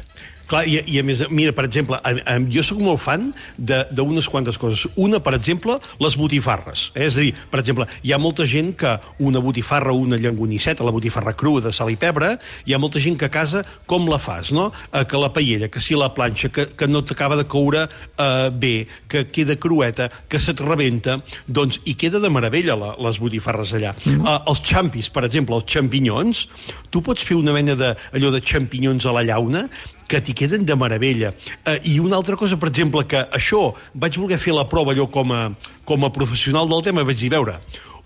Clar, 0.49 0.63
i, 0.65 0.79
i 0.89 0.97
a 0.97 1.03
més, 1.05 1.21
mira, 1.29 1.53
per 1.53 1.67
exemple, 1.67 1.99
a, 2.01 2.13
a, 2.25 2.37
jo 2.49 2.63
sóc 2.65 2.79
molt 2.81 3.01
fan 3.03 3.27
de- 3.57 3.83
d'unes 3.93 4.25
quantes 4.31 4.57
coses. 4.57 4.87
Una, 4.97 5.19
per 5.21 5.35
exemple, 5.37 5.75
les 6.01 6.15
botifarres. 6.17 6.87
Eh? 6.95 7.05
És 7.05 7.17
a 7.19 7.21
dir, 7.21 7.33
per 7.51 7.61
exemple, 7.61 7.85
hi 8.01 8.13
ha 8.15 8.17
molta 8.21 8.47
gent 8.49 8.71
que 8.79 8.95
una 9.25 9.41
botifarra 9.43 9.93
o 9.93 9.99
una 10.01 10.17
llangonisseta, 10.17 10.85
la 10.87 10.93
botifarra 10.95 11.35
crua 11.37 11.61
de 11.67 11.73
sal 11.75 11.91
i 11.93 11.97
pebre, 12.01 12.31
hi 12.65 12.73
ha 12.73 12.81
molta 12.81 13.01
gent 13.03 13.19
que 13.19 13.29
a 13.29 13.33
casa 13.33 13.61
com 13.89 14.09
la 14.09 14.17
fas, 14.21 14.49
no? 14.55 14.71
Eh, 14.91 15.03
que 15.05 15.21
la 15.21 15.29
paella, 15.35 15.69
que 15.69 15.83
si 15.83 15.97
la 15.99 16.09
planxa, 16.15 16.49
que, 16.55 16.65
que 16.73 16.89
no 16.89 17.03
t'acaba 17.05 17.37
de 17.37 17.45
coure 17.49 17.85
eh, 17.85 18.49
bé, 18.49 18.73
que 19.07 19.27
queda 19.29 19.57
crueta, 19.61 20.09
que 20.29 20.41
se't 20.41 20.65
rebenta, 20.65 21.19
doncs, 21.45 21.81
i 21.85 21.93
queda 21.99 22.19
de 22.23 22.33
meravella 22.33 22.77
la, 22.79 22.95
les 23.05 23.21
botifarres 23.21 23.75
allà. 23.77 23.93
Mm. 24.01 24.25
Eh, 24.25 24.39
els 24.49 24.65
xampis, 24.65 25.11
per 25.13 25.27
exemple, 25.29 25.61
els 25.61 25.69
xampinyons, 25.69 26.47
tu 26.89 27.05
pots 27.05 27.21
fer 27.21 27.37
una 27.37 27.53
mena 27.53 27.77
de, 27.77 27.93
allò 28.17 28.33
de 28.33 28.41
xampinyons 28.41 29.05
a 29.05 29.13
la 29.13 29.25
llauna, 29.29 29.67
que 30.09 30.19
t'hi 30.25 30.33
queden 30.33 30.65
de 30.65 30.75
meravella. 30.75 31.33
Eh, 31.69 31.77
I 31.93 31.99
una 32.01 32.17
altra 32.17 32.35
cosa, 32.39 32.57
per 32.59 32.71
exemple, 32.73 33.05
que 33.07 33.21
això 33.37 33.69
vaig 33.93 34.17
voler 34.17 34.39
fer 34.41 34.55
la 34.57 34.65
prova 34.69 34.95
allò 34.95 35.05
com 35.13 35.31
a, 35.35 35.43
com 35.85 36.03
a 36.07 36.09
professional 36.15 36.67
del 36.71 36.81
tema, 36.89 37.05
vaig 37.07 37.19
dir, 37.21 37.29
veure, 37.31 37.59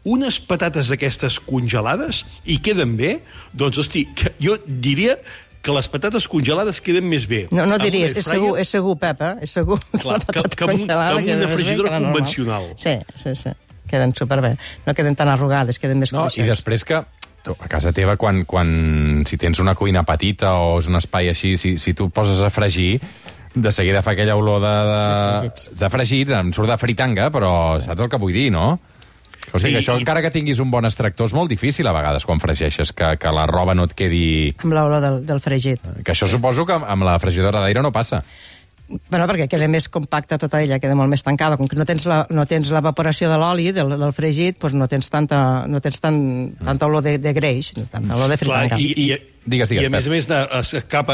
unes 0.04 0.36
patates 0.44 0.90
d'aquestes 0.92 1.40
congelades 1.48 2.26
i 2.52 2.58
queden 2.60 2.98
bé, 3.00 3.22
doncs, 3.56 3.80
hosti, 3.80 4.06
que 4.20 4.34
jo 4.44 4.58
diria 4.68 5.16
que 5.64 5.72
les 5.72 5.88
patates 5.88 6.26
congelades 6.28 6.82
queden 6.84 7.08
més 7.08 7.24
bé. 7.26 7.46
No, 7.56 7.64
no 7.66 7.78
diries, 7.80 8.12
és 8.20 8.26
segur, 8.28 8.58
és 8.60 8.68
segur, 8.68 8.98
Pep, 9.00 9.22
eh? 9.24 9.34
És 9.48 9.54
segur 9.56 9.78
Clar, 9.94 10.18
la 10.18 10.20
que- 10.20 10.26
patata 10.44 10.58
que 10.60 10.66
un- 10.68 10.72
congelada 10.76 11.14
que 11.14 11.20
amb 11.22 11.26
queda 11.30 11.38
una 11.38 11.46
més 11.48 11.56
bé 11.56 11.64
frigidora 11.64 11.88
que 11.90 11.94
la 11.96 12.00
normal. 12.02 12.18
convencional. 12.20 12.64
Sí, 12.76 12.98
sí, 13.16 13.36
sí. 13.40 13.50
Queden 13.88 14.12
superbé. 14.16 14.58
No 14.86 14.94
queden 14.94 15.16
tan 15.16 15.30
arrugades, 15.30 15.80
queden 15.80 16.00
més 16.04 16.12
No, 16.12 16.26
i 16.26 16.36
cruixents. 16.36 16.50
després 16.50 16.84
que 16.84 17.00
tu, 17.44 17.56
a 17.60 17.68
casa 17.68 17.92
teva, 17.94 18.16
quan, 18.18 18.44
quan, 18.46 19.24
si 19.28 19.38
tens 19.38 19.60
una 19.60 19.76
cuina 19.76 20.04
petita 20.08 20.54
o 20.64 20.80
és 20.80 20.88
un 20.88 20.96
espai 21.00 21.30
així, 21.34 21.56
si, 21.60 21.76
si 21.78 21.94
tu 21.94 22.10
poses 22.10 22.40
a 22.42 22.50
fregir, 22.50 23.00
de 23.54 23.72
seguida 23.72 24.02
fa 24.02 24.16
aquella 24.16 24.36
olor 24.40 24.62
de, 24.64 24.72
De 24.72 24.96
de, 24.96 25.38
fregits. 25.38 25.70
de 25.80 25.90
fregits, 25.94 26.32
em 26.40 26.54
surt 26.56 26.72
de 26.72 26.78
fritanga, 26.82 27.28
però 27.30 27.54
saps 27.84 28.02
el 28.02 28.10
que 28.10 28.18
vull 28.22 28.34
dir, 28.34 28.48
no? 28.56 28.80
O 29.54 29.60
sigui, 29.60 29.60
Sí, 29.60 29.72
que 29.76 29.80
això, 29.84 29.98
i- 29.98 30.02
encara 30.02 30.22
que 30.24 30.32
tinguis 30.32 30.58
un 30.64 30.72
bon 30.72 30.86
extractor, 30.88 31.28
és 31.28 31.34
molt 31.36 31.52
difícil 31.52 31.86
a 31.86 31.92
vegades 31.94 32.24
quan 32.26 32.40
fregeixes, 32.40 32.94
que, 32.96 33.12
que 33.20 33.32
la 33.36 33.44
roba 33.46 33.76
no 33.76 33.84
et 33.86 33.94
quedi... 33.94 34.56
Amb 34.64 34.72
l'olor 34.74 35.02
del, 35.04 35.20
del 35.28 35.42
fregit. 35.44 35.84
Que 36.02 36.16
això 36.16 36.30
suposo 36.32 36.66
que 36.66 36.74
amb- 36.80 36.88
amb 36.90 37.04
la 37.06 37.20
fregidora 37.20 37.60
d'aire 37.62 37.84
no 37.84 37.92
passa. 37.92 38.24
Bueno, 38.88 39.26
perquè 39.30 39.48
queda 39.50 39.68
més 39.72 39.88
compacta 39.90 40.38
tota 40.38 40.60
ella, 40.62 40.80
queda 40.84 40.96
molt 40.98 41.10
més 41.10 41.24
tancada. 41.24 41.58
Com 41.58 41.70
que 41.72 41.78
no 41.80 41.86
tens 41.88 42.06
la, 42.10 42.24
no 42.30 42.46
tens 42.50 42.70
l'evaporació 42.74 43.30
de 43.32 43.38
l'oli, 43.40 43.72
del, 43.76 43.96
del 44.00 44.16
fregit, 44.16 44.60
doncs 44.62 44.76
no 44.78 44.90
tens 44.92 45.10
tanta, 45.14 45.40
no 45.72 45.82
tens 45.82 46.04
tan, 46.04 46.18
tanta 46.60 46.90
olor 46.90 47.06
de, 47.06 47.18
de 47.22 47.34
greix, 47.34 47.74
no 47.78 47.88
tanta 47.90 48.18
olor 48.18 48.34
de 48.34 48.38
Clar, 48.42 48.66
fritanga. 48.68 48.82
i, 48.84 49.08
i, 49.08 49.33
Digues, 49.46 49.68
digues, 49.70 49.84
I 49.84 49.88
a 49.88 49.92
més 49.92 50.06
a 50.08 50.12
més, 50.12 50.28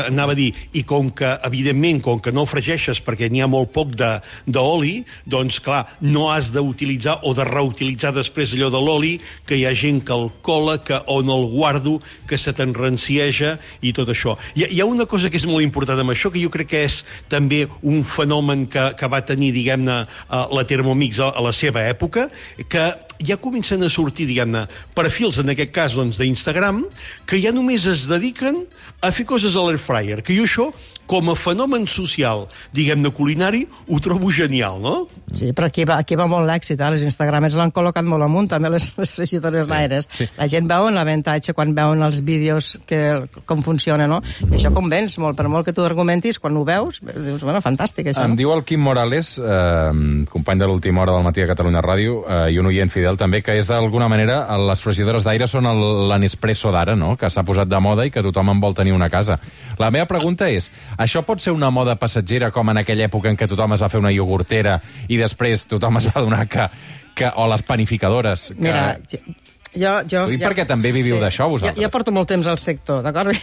anava 0.06 0.36
a 0.36 0.38
dir, 0.38 0.52
i 0.78 0.84
com 0.86 1.10
que, 1.10 1.32
evidentment, 1.48 2.02
com 2.06 2.20
que 2.22 2.34
no 2.36 2.46
fregeixes 2.46 3.02
perquè 3.02 3.30
n'hi 3.32 3.42
ha 3.42 3.48
molt 3.50 3.72
poc 3.74 3.96
d'oli, 3.98 5.00
doncs, 5.26 5.58
clar, 5.66 5.82
no 6.06 6.28
has 6.30 6.52
d'utilitzar 6.54 7.20
o 7.26 7.34
de 7.34 7.48
reutilitzar 7.48 8.14
després 8.14 8.54
allò 8.54 8.70
de 8.74 8.84
l'oli, 8.86 9.16
que 9.50 9.58
hi 9.58 9.66
ha 9.66 9.74
gent 9.74 10.04
que 10.06 10.14
el 10.14 10.30
cola, 10.46 10.78
que 10.86 11.02
o 11.10 11.20
no 11.26 11.40
el 11.42 11.50
guardo, 11.50 11.98
que 12.30 12.38
se 12.38 12.54
t'enrancieja 12.54 13.58
i 13.82 13.96
tot 13.98 14.14
això. 14.14 14.38
Hi, 14.54 14.68
hi 14.70 14.82
ha 14.84 14.90
una 14.90 15.10
cosa 15.10 15.34
que 15.34 15.42
és 15.42 15.50
molt 15.50 15.66
important 15.66 16.06
amb 16.06 16.14
això, 16.14 16.30
que 16.30 16.44
jo 16.44 16.54
crec 16.54 16.70
que 16.70 16.86
és 16.86 17.02
també 17.34 17.66
un 17.82 18.04
fenomen 18.06 18.68
que, 18.70 18.92
que 19.00 19.10
va 19.10 19.26
tenir, 19.26 19.56
diguem-ne, 19.58 20.02
eh, 20.06 20.48
la 20.54 20.68
Thermomix 20.70 21.18
a, 21.18 21.34
a 21.34 21.50
la 21.50 21.56
seva 21.56 21.88
època, 21.90 22.30
que 22.70 22.92
ja 23.20 23.38
comencen 23.38 23.84
a 23.84 23.90
sortir, 23.92 24.28
diguem-ne, 24.30 24.66
perfils, 24.96 25.40
en 25.42 25.52
aquest 25.52 25.74
cas, 25.76 25.96
doncs, 25.98 26.20
d'Instagram, 26.20 26.86
que 27.28 27.40
ja 27.42 27.52
només 27.56 27.86
es 27.90 28.06
dediquen 28.10 28.64
a 29.04 29.12
fer 29.16 29.26
coses 29.28 29.56
a 29.56 29.64
l'air 29.66 29.80
fryer, 29.82 30.22
que 30.24 30.36
jo 30.36 30.48
això, 30.48 30.70
com 31.10 31.32
a 31.32 31.36
fenomen 31.40 31.88
social, 31.90 32.48
diguem-ne, 32.76 33.12
culinari, 33.16 33.66
ho 33.88 34.00
trobo 34.04 34.32
genial, 34.32 34.80
no? 34.84 34.96
Sí, 35.34 35.52
però 35.54 35.68
aquí 35.70 35.86
va, 35.86 36.00
aquí 36.02 36.18
va 36.20 36.28
molt 36.30 36.48
l'èxit, 36.50 36.80
eh? 36.80 36.90
Les 36.94 37.04
Instagramers 37.06 37.56
l'han 37.60 37.74
col·locat 37.76 38.08
molt 38.08 38.26
amunt, 38.26 38.50
també 38.52 38.72
les, 38.74 38.90
les 39.02 39.12
frigidores 39.14 39.68
sí, 39.68 39.72
d'aires. 39.72 40.10
sí. 40.18 40.28
La 40.38 40.48
gent 40.52 40.68
veuen 40.70 40.98
l'avantatge 40.98 41.54
quan 41.58 41.74
veuen 41.78 42.04
els 42.06 42.22
vídeos 42.26 42.72
que, 42.90 43.02
com 43.50 43.64
funciona, 43.66 44.08
no? 44.10 44.22
I 44.50 44.58
això 44.58 44.74
convenç 44.76 45.20
molt, 45.22 45.38
per 45.38 45.48
molt 45.52 45.68
que 45.68 45.76
tu 45.76 45.86
argumentis, 45.86 46.40
quan 46.40 46.58
ho 46.58 46.66
veus, 46.68 47.02
dius, 47.04 47.44
bueno, 47.44 47.62
fantàstic, 47.64 48.10
això. 48.12 48.26
Em 48.26 48.36
no? 48.36 48.40
diu 48.40 48.54
el 48.56 48.64
Quim 48.68 48.84
Morales, 48.84 49.36
eh, 49.40 50.26
company 50.32 50.64
de 50.64 50.70
l'última 50.70 51.04
hora 51.04 51.18
del 51.18 51.28
matí 51.28 51.44
a 51.44 51.50
Catalunya 51.50 51.84
Ràdio, 51.86 52.24
eh, 52.26 52.42
i 52.54 52.60
un 52.62 52.72
oient 52.72 52.92
fidel 52.92 53.20
també, 53.20 53.44
que 53.46 53.58
és 53.60 53.70
d'alguna 53.70 54.10
manera 54.12 54.42
les 54.60 54.82
frigidores 54.82 55.26
d'aire 55.28 55.48
són 55.48 55.68
l'Anespresso 56.10 56.74
d'ara, 56.74 56.96
no? 56.96 57.16
que 57.20 57.30
s'ha 57.30 57.46
posat 57.46 57.70
de 57.70 57.80
moda 57.84 58.06
i 58.08 58.14
que 58.14 58.24
tothom 58.26 58.54
en 58.54 58.62
vol 58.64 58.76
tenir 58.78 58.96
una 58.96 59.10
casa. 59.10 59.40
La 59.80 59.92
meva 59.94 60.08
pregunta 60.10 60.50
és, 60.50 60.70
això 60.98 61.22
pot 61.28 61.42
ser 61.44 61.54
una 61.56 61.70
moda 61.72 61.96
passatgera 62.00 62.52
com 62.52 62.70
en 62.72 62.82
aquella 62.82 63.08
època 63.08 63.30
en 63.32 63.38
què 63.40 63.48
tothom 63.48 63.76
es 63.76 63.84
va 63.84 63.92
fer 63.92 64.02
una 64.02 64.12
iogurtera 64.12 64.80
i 65.08 65.19
després 65.20 65.68
tothom 65.70 66.00
es 66.02 66.10
va 66.12 66.24
donar 66.26 66.46
que... 66.52 66.70
que 67.20 67.28
o 67.36 67.50
les 67.52 67.64
panificadores... 67.68 68.50
Que... 68.56 68.62
Mira, 68.64 68.84
jo, 69.74 69.92
jo, 70.10 70.24
Ho 70.26 70.32
dic 70.32 70.42
perquè 70.42 70.66
també 70.66 70.90
viviu 70.96 71.20
d'això, 71.22 71.46
vosaltres. 71.52 71.78
Jo, 71.78 71.86
jo 71.86 71.92
porto 71.94 72.14
molt 72.16 72.30
temps 72.32 72.48
al 72.50 72.58
sector, 72.58 73.04
d'acord? 73.06 73.38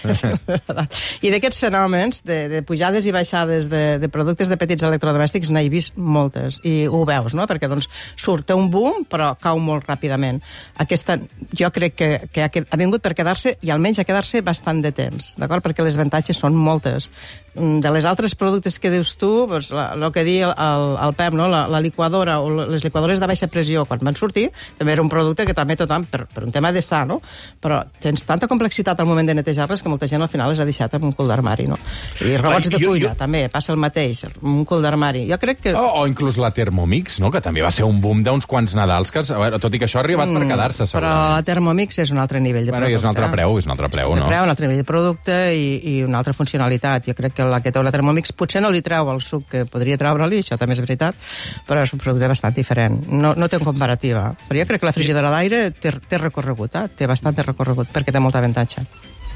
I 1.26 1.30
d'aquests 1.30 1.60
fenòmens 1.62 2.24
de, 2.26 2.38
de 2.50 2.62
pujades 2.66 3.06
i 3.06 3.14
baixades 3.14 3.70
de, 3.70 3.84
de 4.02 4.10
productes 4.10 4.50
de 4.50 4.58
petits 4.58 4.82
electrodomèstics 4.86 5.52
n'he 5.54 5.66
vist 5.70 5.94
moltes, 5.94 6.58
i 6.66 6.88
ho 6.90 7.04
veus, 7.06 7.36
no? 7.38 7.46
Perquè 7.46 7.70
doncs, 7.70 7.86
surt 8.18 8.50
un 8.56 8.70
boom, 8.74 9.04
però 9.06 9.32
cau 9.38 9.60
molt 9.62 9.86
ràpidament. 9.86 10.42
Aquesta, 10.82 11.18
jo 11.54 11.70
crec 11.70 11.94
que, 11.94 12.10
que 12.34 12.46
ha, 12.46 12.50
ha 12.50 12.80
vingut 12.80 13.04
per 13.04 13.14
quedar-se, 13.14 13.56
i 13.62 13.70
almenys 13.70 14.02
a 14.02 14.06
quedar-se 14.08 14.42
bastant 14.46 14.82
de 14.82 14.90
temps, 14.96 15.34
d'acord? 15.38 15.62
Perquè 15.62 15.86
les 15.86 15.98
avantatges 16.00 16.42
són 16.42 16.58
moltes. 16.58 17.10
Mm, 17.54 17.80
De 17.84 17.90
les 17.94 18.04
altres 18.04 18.34
productes 18.34 18.80
que 18.82 18.90
dius 18.92 19.14
tu, 19.20 19.30
doncs, 19.48 19.70
la, 19.74 19.88
el 19.94 20.10
que 20.12 20.26
diu 20.26 20.50
el, 20.50 20.54
el, 20.58 20.88
el 21.06 21.14
Pep, 21.16 21.38
no? 21.38 21.46
la, 21.52 21.64
la 21.70 21.80
liquadora 21.80 22.38
o 22.42 22.50
les 22.66 22.84
liquadores 22.84 23.22
de 23.22 23.30
baixa 23.30 23.48
pressió, 23.52 23.86
quan 23.88 24.02
van 24.04 24.18
sortir, 24.18 24.50
també 24.76 24.96
era 24.96 25.04
un 25.04 25.12
producte 25.12 25.46
que 25.46 25.54
també 25.56 25.78
tothom, 25.78 26.04
per, 26.16 26.26
per 26.32 26.44
un 26.44 26.52
tema 26.52 26.72
de 26.72 26.82
sa, 26.82 27.04
no? 27.04 27.20
però 27.60 27.82
tens 28.00 28.24
tanta 28.26 28.48
complexitat 28.48 28.98
al 29.00 29.06
moment 29.08 29.28
de 29.28 29.34
netejar-les 29.36 29.82
que 29.82 29.88
molta 29.92 30.08
gent 30.08 30.22
al 30.24 30.28
final 30.32 30.50
les 30.50 30.60
ha 30.60 30.64
deixat 30.68 30.94
en 30.96 31.04
un 31.04 31.12
cul 31.12 31.28
d'armari. 31.28 31.66
No? 31.68 31.76
I 32.24 32.36
robots 32.40 32.70
de 32.70 32.78
jo- 32.80 32.90
cuina, 32.92 33.10
jo- 33.10 33.14
també, 33.18 33.46
passa 33.52 33.72
el 33.74 33.78
mateix, 33.82 34.24
un 34.42 34.64
cul 34.64 34.82
d'armari. 34.82 35.26
Jo 35.30 35.38
crec 35.42 35.60
que... 35.60 35.74
O, 35.76 36.02
o 36.02 36.06
inclús 36.08 36.38
la 36.40 36.50
Thermomix, 36.56 37.20
no? 37.20 37.30
que 37.34 37.40
també 37.44 37.62
va 37.64 37.70
ser 37.74 37.84
un 37.84 38.00
boom 38.00 38.22
d'uns 38.24 38.46
quants 38.46 38.74
Nadals, 38.76 39.10
que, 39.12 39.20
a 39.20 39.38
veure, 39.40 39.58
tot 39.62 39.74
i 39.74 39.78
que 39.80 39.86
això 39.88 40.00
ha 40.00 40.04
arribat 40.06 40.28
per 40.32 40.46
quedar-se, 40.46 40.84
Mm, 40.86 40.92
però 40.96 41.10
la 41.34 41.42
Thermomix 41.44 41.98
és 41.98 42.10
un 42.14 42.18
altre 42.22 42.40
nivell 42.40 42.64
de 42.66 42.70
Bueno, 42.72 42.86
producte. 42.86 42.96
és 43.00 43.04
un 43.04 43.08
altre 43.10 43.28
preu, 43.32 43.58
és 43.58 43.66
un 43.66 43.72
altre 43.74 43.88
preu, 43.90 44.12
un 44.12 44.18
no? 44.20 44.26
preu, 44.28 44.42
un 44.44 44.48
altre 44.52 44.66
nivell 44.66 44.80
de 44.82 44.86
producte 44.86 45.34
i, 45.56 45.66
i 45.90 45.94
una 46.04 46.18
altra 46.18 46.32
funcionalitat. 46.32 47.06
Jo 47.08 47.14
crec 47.18 47.34
que 47.36 47.44
la 47.44 47.60
que 47.60 47.72
té 47.72 47.82
la 47.82 47.90
Thermomix 47.92 48.32
potser 48.32 48.62
no 48.62 48.70
li 48.70 48.80
treu 48.86 49.10
el 49.12 49.20
suc 49.20 49.48
que 49.50 49.64
podria 49.66 49.98
treure-li, 50.00 50.40
això 50.44 50.56
també 50.60 50.76
és 50.76 50.80
veritat, 50.84 51.14
però 51.66 51.82
és 51.82 51.92
un 51.92 52.00
producte 52.02 52.28
bastant 52.30 52.54
diferent. 52.56 53.00
No, 53.10 53.34
no 53.36 53.48
té 53.48 53.58
comparativa. 53.60 54.30
Però 54.48 54.60
jo 54.60 54.66
crec 54.68 54.80
que 54.80 54.86
la 54.88 54.94
frigidora 54.96 55.30
d'aire 55.34 55.70
té, 55.72 55.92
té 56.08 56.18
recorregut, 56.18 56.74
eh? 56.74 56.88
té 56.96 57.06
bastant 57.06 57.36
de 57.36 57.42
recorregut, 57.46 57.92
perquè 57.92 58.14
té 58.14 58.22
molt 58.22 58.36
avantatge. 58.36 58.86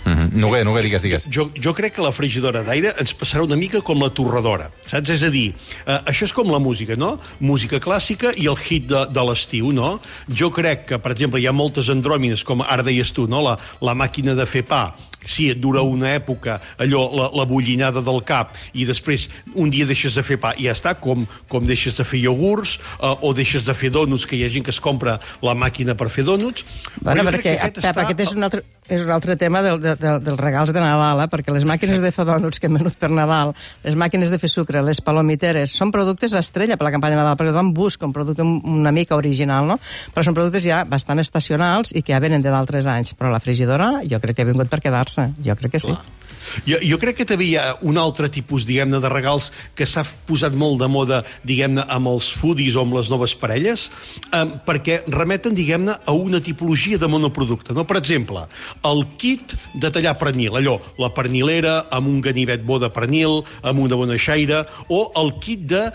Mm 0.04 0.12
-hmm. 0.12 0.32
Noguer, 0.32 0.64
Noguer, 0.64 0.82
digues, 0.82 1.02
digues. 1.02 1.28
Jo, 1.30 1.50
jo 1.64 1.74
crec 1.74 1.94
que 1.94 2.02
la 2.02 2.12
frigidora 2.12 2.62
d'aire 2.62 2.94
ens 2.98 3.14
passarà 3.14 3.42
una 3.42 3.56
mica 3.56 3.80
com 3.80 4.00
la 4.00 4.10
torradora, 4.10 4.70
saps? 4.86 5.10
És 5.10 5.22
a 5.22 5.28
dir, 5.30 5.54
eh, 5.86 6.00
això 6.06 6.24
és 6.24 6.32
com 6.32 6.50
la 6.50 6.58
música, 6.58 6.94
no? 6.96 7.20
Música 7.38 7.78
clàssica 7.78 8.32
i 8.36 8.46
el 8.46 8.56
hit 8.56 8.86
de, 8.86 9.06
de 9.10 9.20
l'estiu, 9.20 9.72
no? 9.72 10.00
Jo 10.28 10.50
crec 10.50 10.86
que, 10.86 10.98
per 10.98 11.12
exemple, 11.12 11.40
hi 11.40 11.46
ha 11.46 11.52
moltes 11.52 11.88
andròmines, 11.88 12.44
com 12.44 12.62
ara 12.62 12.82
deies 12.82 13.12
tu, 13.12 13.26
no? 13.26 13.42
La, 13.42 13.58
la 13.80 13.94
màquina 13.94 14.34
de 14.34 14.46
fer 14.46 14.62
pa, 14.62 14.94
sí, 15.24 15.50
et 15.52 15.60
dura 15.60 15.82
una 15.86 16.14
època, 16.16 16.58
allò, 16.80 17.04
la, 17.16 17.28
la 17.40 17.46
bullinada 17.48 18.02
del 18.04 18.22
cap, 18.26 18.54
i 18.72 18.86
després 18.88 19.28
un 19.54 19.70
dia 19.72 19.86
deixes 19.88 20.16
de 20.16 20.24
fer 20.26 20.38
pa 20.40 20.54
i 20.58 20.68
ja 20.68 20.74
està, 20.76 20.94
com, 20.98 21.26
com 21.50 21.66
deixes 21.66 21.96
de 21.98 22.06
fer 22.06 22.22
iogurts, 22.24 22.78
eh, 22.98 23.14
o 23.20 23.32
deixes 23.36 23.66
de 23.66 23.76
fer 23.76 23.92
donuts, 23.94 24.26
que 24.26 24.38
hi 24.38 24.44
ha 24.46 24.52
gent 24.52 24.66
que 24.66 24.74
es 24.74 24.80
compra 24.82 25.18
la 25.44 25.56
màquina 25.58 25.96
per 25.98 26.10
fer 26.12 26.26
donuts. 26.28 26.64
Bueno, 27.00 27.26
perquè, 27.28 27.56
aquest, 27.58 27.82
Pep, 27.84 28.04
aquest 28.04 28.26
és 28.26 28.36
un 28.36 28.48
altre, 28.48 28.64
és 28.90 29.06
un 29.06 29.12
altre 29.14 29.36
tema 29.40 29.62
del, 29.64 29.80
de, 29.82 29.94
de, 29.98 30.14
dels 30.26 30.40
regals 30.40 30.74
de 30.74 30.82
Nadal, 30.82 31.22
eh? 31.24 31.28
perquè 31.30 31.54
les 31.54 31.66
màquines 31.68 32.02
de 32.02 32.10
fer 32.14 32.26
donuts 32.28 32.60
que 32.60 32.68
hem 32.68 32.78
venut 32.80 32.96
per 33.00 33.10
Nadal, 33.14 33.54
les 33.86 33.96
màquines 33.98 34.32
de 34.32 34.38
fer 34.42 34.50
sucre, 34.50 34.82
les 34.84 35.00
palomiteres, 35.04 35.72
són 35.76 35.94
productes 35.94 36.34
estrella 36.38 36.76
per 36.76 36.88
la 36.88 36.94
campanya 36.94 37.16
de 37.16 37.22
Nadal, 37.22 37.38
perquè 37.38 37.54
tothom 37.54 37.72
busca 37.76 38.08
un 38.08 38.14
producte 38.16 38.44
una 38.44 38.92
mica 38.94 39.16
original, 39.16 39.68
no? 39.70 39.78
Però 40.14 40.26
són 40.26 40.36
productes 40.36 40.66
ja 40.66 40.82
bastant 40.88 41.22
estacionals 41.22 41.94
i 41.94 42.02
que 42.02 42.14
ja 42.14 42.22
venen 42.22 42.42
de 42.42 42.52
d'altres 42.52 42.88
anys. 42.90 43.14
Però 43.18 43.32
la 43.32 43.42
frigidora 43.42 44.00
jo 44.06 44.20
crec 44.22 44.40
que 44.40 44.46
ha 44.46 44.50
vingut 44.50 44.70
per 44.72 44.82
quedar-se. 44.82 45.30
Jo 45.44 45.56
crec 45.58 45.78
que 45.78 45.84
sí. 45.86 45.94
Clar. 45.94 46.19
Jo, 46.66 46.78
jo 46.82 46.98
crec 47.00 47.20
que 47.20 47.28
també 47.28 47.46
hi 47.50 47.56
ha 47.60 47.74
un 47.86 47.98
altre 48.00 48.30
tipus, 48.32 48.66
diguem-ne, 48.68 49.00
de 49.02 49.10
regals 49.12 49.50
que 49.76 49.86
s'ha 49.88 50.04
posat 50.28 50.56
molt 50.56 50.80
de 50.80 50.88
moda, 50.90 51.22
diguem-ne, 51.46 51.84
amb 51.90 52.10
els 52.12 52.30
foodies 52.36 52.76
o 52.76 52.84
amb 52.84 52.96
les 52.98 53.10
noves 53.12 53.34
parelles, 53.38 53.88
eh, 54.32 54.44
perquè 54.66 55.00
remeten, 55.10 55.54
diguem-ne, 55.56 55.96
a 56.04 56.16
una 56.16 56.40
tipologia 56.44 56.98
de 56.98 57.08
monoproducte. 57.10 57.74
No? 57.76 57.86
Per 57.88 57.98
exemple, 58.00 58.46
el 58.86 59.04
kit 59.20 59.54
de 59.74 59.92
tallar 59.92 60.16
pernil, 60.20 60.56
allò, 60.60 60.78
la 61.00 61.12
pernilera 61.16 61.76
amb 61.90 62.10
un 62.10 62.20
ganivet 62.24 62.64
bo 62.66 62.80
de 62.82 62.90
pernil, 62.92 63.42
amb 63.62 63.84
una 63.84 63.98
bona 64.00 64.18
xaire, 64.20 64.64
o 64.88 65.02
el 65.20 65.34
kit 65.42 65.66
de 65.70 65.88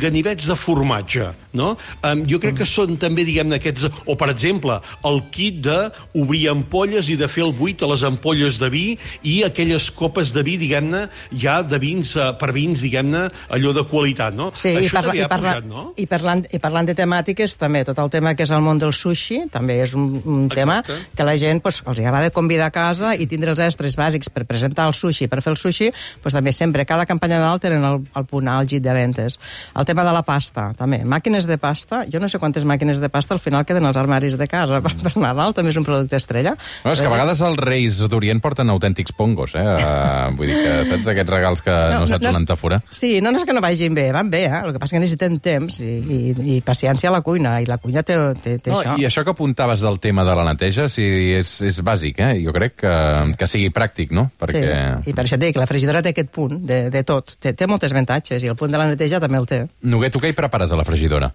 ganivets 0.00 0.48
de 0.48 0.56
formatge. 0.58 1.32
No? 1.58 1.74
Eh, 2.04 2.14
jo 2.28 2.40
crec 2.42 2.60
que 2.60 2.68
són 2.68 2.98
també, 3.00 3.24
diguem-ne, 3.28 3.58
aquests... 3.58 3.88
O, 4.08 4.16
per 4.18 4.30
exemple, 4.32 4.78
el 5.08 5.22
kit 5.34 5.60
d'obrir 5.64 6.48
ampolles 6.52 7.08
i 7.12 7.16
de 7.18 7.28
fer 7.30 7.44
el 7.46 7.54
buit 7.56 7.82
a 7.82 7.90
les 7.90 8.04
ampolles 8.06 8.58
de 8.60 8.68
vi 8.72 8.86
i 9.26 9.40
aquelles 9.46 9.77
aquelles 9.78 9.90
copes 9.94 10.32
de 10.32 10.42
vi, 10.42 10.56
diguem-ne, 10.58 11.06
ja 11.38 11.62
de 11.62 11.78
vins, 11.78 12.14
eh, 12.16 12.32
per 12.38 12.52
vins, 12.52 12.80
diguem-ne, 12.82 13.28
allò 13.54 13.72
de 13.72 13.84
qualitat, 13.88 14.34
no? 14.34 14.50
Sí, 14.54 14.74
Això 14.74 14.86
i, 14.86 14.92
parla, 14.92 15.14
i, 15.14 15.22
parla, 15.28 15.52
pujat, 15.54 15.68
no? 15.68 15.84
I 15.96 16.06
parlant, 16.06 16.44
I 16.52 16.58
parlant 16.58 16.88
de 16.88 16.94
temàtiques, 16.98 17.56
també, 17.58 17.84
tot 17.86 17.98
el 17.98 18.10
tema 18.10 18.34
que 18.34 18.42
és 18.42 18.50
el 18.50 18.62
món 18.64 18.78
del 18.78 18.92
sushi, 18.92 19.44
també 19.52 19.78
és 19.84 19.94
un, 19.94 20.20
un 20.24 20.48
tema 20.48 20.80
que 20.82 21.26
la 21.26 21.36
gent 21.38 21.62
pues, 21.62 21.82
els 21.86 22.00
agrada 22.00 22.30
convidar 22.34 22.68
a 22.68 22.74
casa 22.74 23.14
i 23.14 23.26
tindre 23.30 23.52
els 23.54 23.62
estres 23.62 23.96
bàsics 23.98 24.30
per 24.32 24.44
presentar 24.48 24.88
el 24.88 24.94
sushi, 24.96 25.28
per 25.28 25.40
fer 25.44 25.54
el 25.54 25.60
sushi, 25.60 25.90
pues, 26.22 26.34
també 26.34 26.52
sempre, 26.52 26.86
cada 26.88 27.06
campanya 27.06 27.40
d'alt 27.42 27.62
tenen 27.62 27.84
el, 27.84 28.02
el 28.18 28.28
punt 28.28 28.50
àlgid 28.50 28.82
de 28.82 28.94
ventes. 28.94 29.38
El 29.78 29.86
tema 29.88 30.04
de 30.04 30.14
la 30.14 30.24
pasta, 30.26 30.72
també. 30.78 31.02
Màquines 31.04 31.46
de 31.46 31.58
pasta, 31.58 32.04
jo 32.10 32.20
no 32.20 32.28
sé 32.28 32.40
quantes 32.42 32.66
màquines 32.66 33.02
de 33.02 33.10
pasta 33.12 33.36
al 33.36 33.42
final 33.42 33.66
queden 33.68 33.86
als 33.86 33.98
armaris 34.00 34.38
de 34.38 34.48
casa 34.50 34.82
per, 34.82 34.94
per 35.04 35.14
Nadal, 35.18 35.54
també 35.54 35.72
és 35.74 35.80
un 35.80 35.86
producte 35.86 36.18
estrella. 36.18 36.56
No, 36.84 36.92
és 36.92 37.02
que 37.02 37.08
a 37.08 37.14
vegades 37.14 37.42
els 37.44 37.60
reis 37.62 38.02
d'Orient 38.08 38.42
porten 38.42 38.70
autèntics 38.72 39.14
pongos, 39.16 39.54
eh? 39.58 39.67
Uh, 39.76 40.36
vull 40.38 40.50
dir 40.50 40.58
que 40.62 40.74
saps 40.88 41.10
aquests 41.12 41.32
regals 41.34 41.62
que 41.64 41.74
no, 41.74 42.02
no 42.02 42.10
saps 42.10 42.26
no, 42.26 42.32
on 42.32 42.40
entafora? 42.42 42.80
Sí, 42.94 43.18
no, 43.24 43.32
no 43.34 43.42
és 43.42 43.48
que 43.48 43.56
no 43.56 43.62
vagin 43.64 43.96
bé, 43.96 44.08
van 44.14 44.30
bé, 44.32 44.44
eh? 44.48 44.62
El 44.64 44.74
que 44.74 44.82
passa 44.82 44.96
que 44.96 45.02
necessiten 45.02 45.38
temps 45.44 45.80
i, 45.84 45.90
i, 46.00 46.18
i 46.56 46.58
paciència 46.64 47.10
a 47.10 47.14
la 47.14 47.22
cuina, 47.26 47.56
i 47.62 47.68
la 47.68 47.78
cuina 47.82 48.04
té, 48.06 48.16
té, 48.42 48.56
té 48.62 48.72
no, 48.72 48.80
això. 48.82 48.96
I 49.00 49.08
això 49.08 49.24
que 49.26 49.34
apuntaves 49.34 49.82
del 49.84 50.00
tema 50.04 50.24
de 50.28 50.36
la 50.38 50.46
neteja, 50.50 50.88
sí, 50.92 51.06
és, 51.38 51.56
és 51.66 51.82
bàsic, 51.84 52.22
eh? 52.24 52.38
Jo 52.44 52.54
crec 52.56 52.78
que, 52.84 52.94
sí. 53.18 53.36
que 53.40 53.50
sigui 53.50 53.72
pràctic, 53.74 54.14
no? 54.16 54.28
Perquè... 54.40 54.62
Sí, 54.62 55.12
i 55.12 55.16
per 55.16 55.26
això 55.26 55.38
et 55.38 55.46
dic, 55.48 55.60
la 55.60 55.68
frigidora 55.70 56.04
té 56.04 56.14
aquest 56.14 56.32
punt 56.34 56.60
de, 56.68 56.84
de 56.94 57.04
tot. 57.08 57.36
Té, 57.42 57.54
té 57.58 57.68
moltes 57.70 57.94
avantatges, 57.94 58.44
i 58.44 58.52
el 58.52 58.58
punt 58.58 58.74
de 58.74 58.80
la 58.80 58.88
neteja 58.92 59.20
també 59.22 59.40
el 59.40 59.50
té. 59.50 59.64
Noguer, 59.88 60.12
tu 60.14 60.22
què 60.22 60.32
hi 60.32 60.38
prepares 60.38 60.72
a 60.72 60.78
la 60.78 60.86
frigidora? 60.88 61.32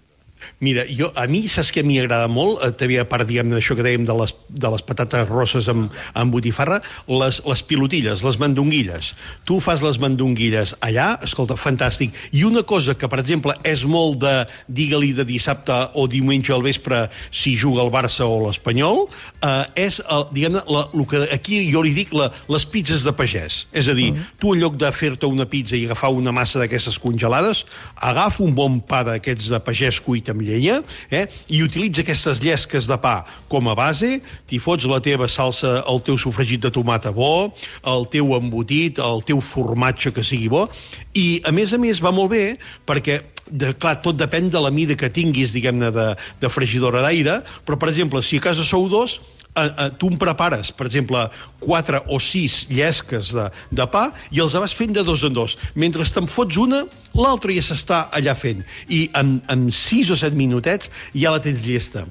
Mira, 0.63 0.85
jo, 0.89 1.09
a 1.15 1.25
mi 1.27 1.43
saps 1.51 1.71
que 1.75 1.83
m'hi 1.83 1.99
agrada 2.01 2.29
molt, 2.31 2.61
eh, 2.63 2.71
també 2.77 2.99
a 3.01 3.05
part, 3.09 3.27
diguem, 3.27 3.49
d'això 3.51 3.75
que 3.77 3.85
dèiem 3.85 4.05
de 4.07 4.15
les, 4.21 4.33
de 4.49 4.71
les 4.73 4.83
patates 4.85 5.27
rosses 5.29 5.67
amb, 5.71 5.93
amb 6.13 6.33
botifarra, 6.33 6.81
les, 7.07 7.41
les 7.45 7.63
pilotilles, 7.67 8.23
les 8.23 8.39
mandonguilles. 8.39 9.13
Tu 9.47 9.59
fas 9.63 9.83
les 9.83 9.99
mandonguilles 10.01 10.75
allà, 10.83 11.17
escolta, 11.23 11.57
fantàstic. 11.59 12.15
I 12.31 12.45
una 12.47 12.63
cosa 12.67 12.95
que, 12.95 13.09
per 13.09 13.21
exemple, 13.23 13.55
és 13.67 13.85
molt 13.85 14.21
de, 14.23 14.33
digue-li, 14.67 15.13
de 15.17 15.25
dissabte 15.27 15.75
o 15.99 16.07
diumenge 16.07 16.53
al 16.55 16.65
vespre, 16.65 17.07
si 17.31 17.55
juga 17.59 17.83
el 17.85 17.91
Barça 17.93 18.27
o 18.27 18.39
l'Espanyol, 18.45 19.05
eh, 19.43 19.85
és, 19.87 19.99
el, 20.09 20.27
diguem-ne, 20.33 20.63
el 20.63 21.07
que 21.09 21.23
aquí 21.33 21.61
jo 21.71 21.83
li 21.85 21.93
dic 21.95 22.13
la, 22.15 22.31
les 22.51 22.65
pizzas 22.69 23.05
de 23.05 23.13
pagès. 23.15 23.63
És 23.75 23.89
a 23.91 23.97
dir, 23.97 24.11
mm. 24.13 24.39
tu 24.41 24.53
en 24.55 24.63
lloc 24.63 24.77
de 24.81 24.91
fer-te 24.95 25.29
una 25.29 25.47
pizza 25.49 25.77
i 25.77 25.85
agafar 25.87 26.13
una 26.13 26.33
massa 26.35 26.61
d'aquestes 26.61 26.99
congelades, 27.01 27.65
agafa 28.01 28.43
un 28.45 28.55
bon 28.55 28.79
pa 28.87 29.03
d'aquests 29.07 29.51
de 29.53 29.61
pagès 29.63 29.99
cuit 30.03 30.29
amb 30.33 30.43
llenya, 30.45 30.81
eh? 31.13 31.25
i 31.53 31.63
utilitza 31.63 32.03
aquestes 32.03 32.41
llesques 32.43 32.89
de 32.89 32.97
pa 33.01 33.21
com 33.51 33.69
a 33.71 33.75
base, 33.77 34.17
t'hi 34.49 34.59
fots 34.61 34.87
la 34.89 35.01
teva 35.03 35.29
salsa, 35.31 35.79
el 35.89 36.01
teu 36.05 36.19
sofregit 36.19 36.65
de 36.65 36.73
tomata 36.73 37.13
bo, 37.15 37.53
el 37.87 38.09
teu 38.11 38.35
embotit, 38.37 38.99
el 38.99 39.23
teu 39.27 39.41
formatge 39.43 40.13
que 40.13 40.25
sigui 40.25 40.49
bo, 40.51 40.67
i 41.13 41.39
a 41.45 41.53
més 41.55 41.73
a 41.73 41.79
més 41.81 42.01
va 42.03 42.13
molt 42.15 42.33
bé 42.33 42.45
perquè 42.87 43.21
de, 43.47 43.73
clar, 43.75 43.97
tot 44.03 44.17
depèn 44.17 44.49
de 44.51 44.61
la 44.61 44.71
mida 44.73 44.95
que 44.99 45.11
tinguis, 45.13 45.53
diguem-ne, 45.55 45.91
de, 45.93 46.07
de 46.41 46.51
fregidora 46.51 47.03
d'aire, 47.03 47.41
però, 47.67 47.77
per 47.79 47.91
exemple, 47.91 48.23
si 48.23 48.39
a 48.39 48.45
casa 48.47 48.65
sou 48.65 48.87
dos, 48.91 49.19
eh, 49.55 49.67
eh, 49.67 49.89
tu 49.97 50.09
em 50.11 50.17
prepares, 50.19 50.71
per 50.75 50.87
exemple, 50.89 51.25
quatre 51.63 52.01
o 52.07 52.19
sis 52.21 52.63
llesques 52.69 53.33
de, 53.35 53.49
de 53.71 53.87
pa 53.89 54.09
i 54.31 54.41
els 54.43 54.57
vas 54.59 54.75
fent 54.75 54.95
de 54.95 55.05
dos 55.05 55.23
en 55.27 55.35
dos. 55.35 55.57
Mentre 55.75 56.05
te'n 56.05 56.29
fots 56.31 56.59
una, 56.61 56.83
l'altra 57.17 57.55
ja 57.55 57.63
s'està 57.65 58.07
allà 58.11 58.35
fent. 58.39 58.65
I 58.89 59.07
en, 59.19 59.39
en 59.51 59.69
sis 59.71 60.11
o 60.13 60.19
set 60.19 60.35
minutets 60.37 60.91
ja 61.13 61.33
la 61.33 61.41
tens 61.43 61.65
llesta. 61.65 62.07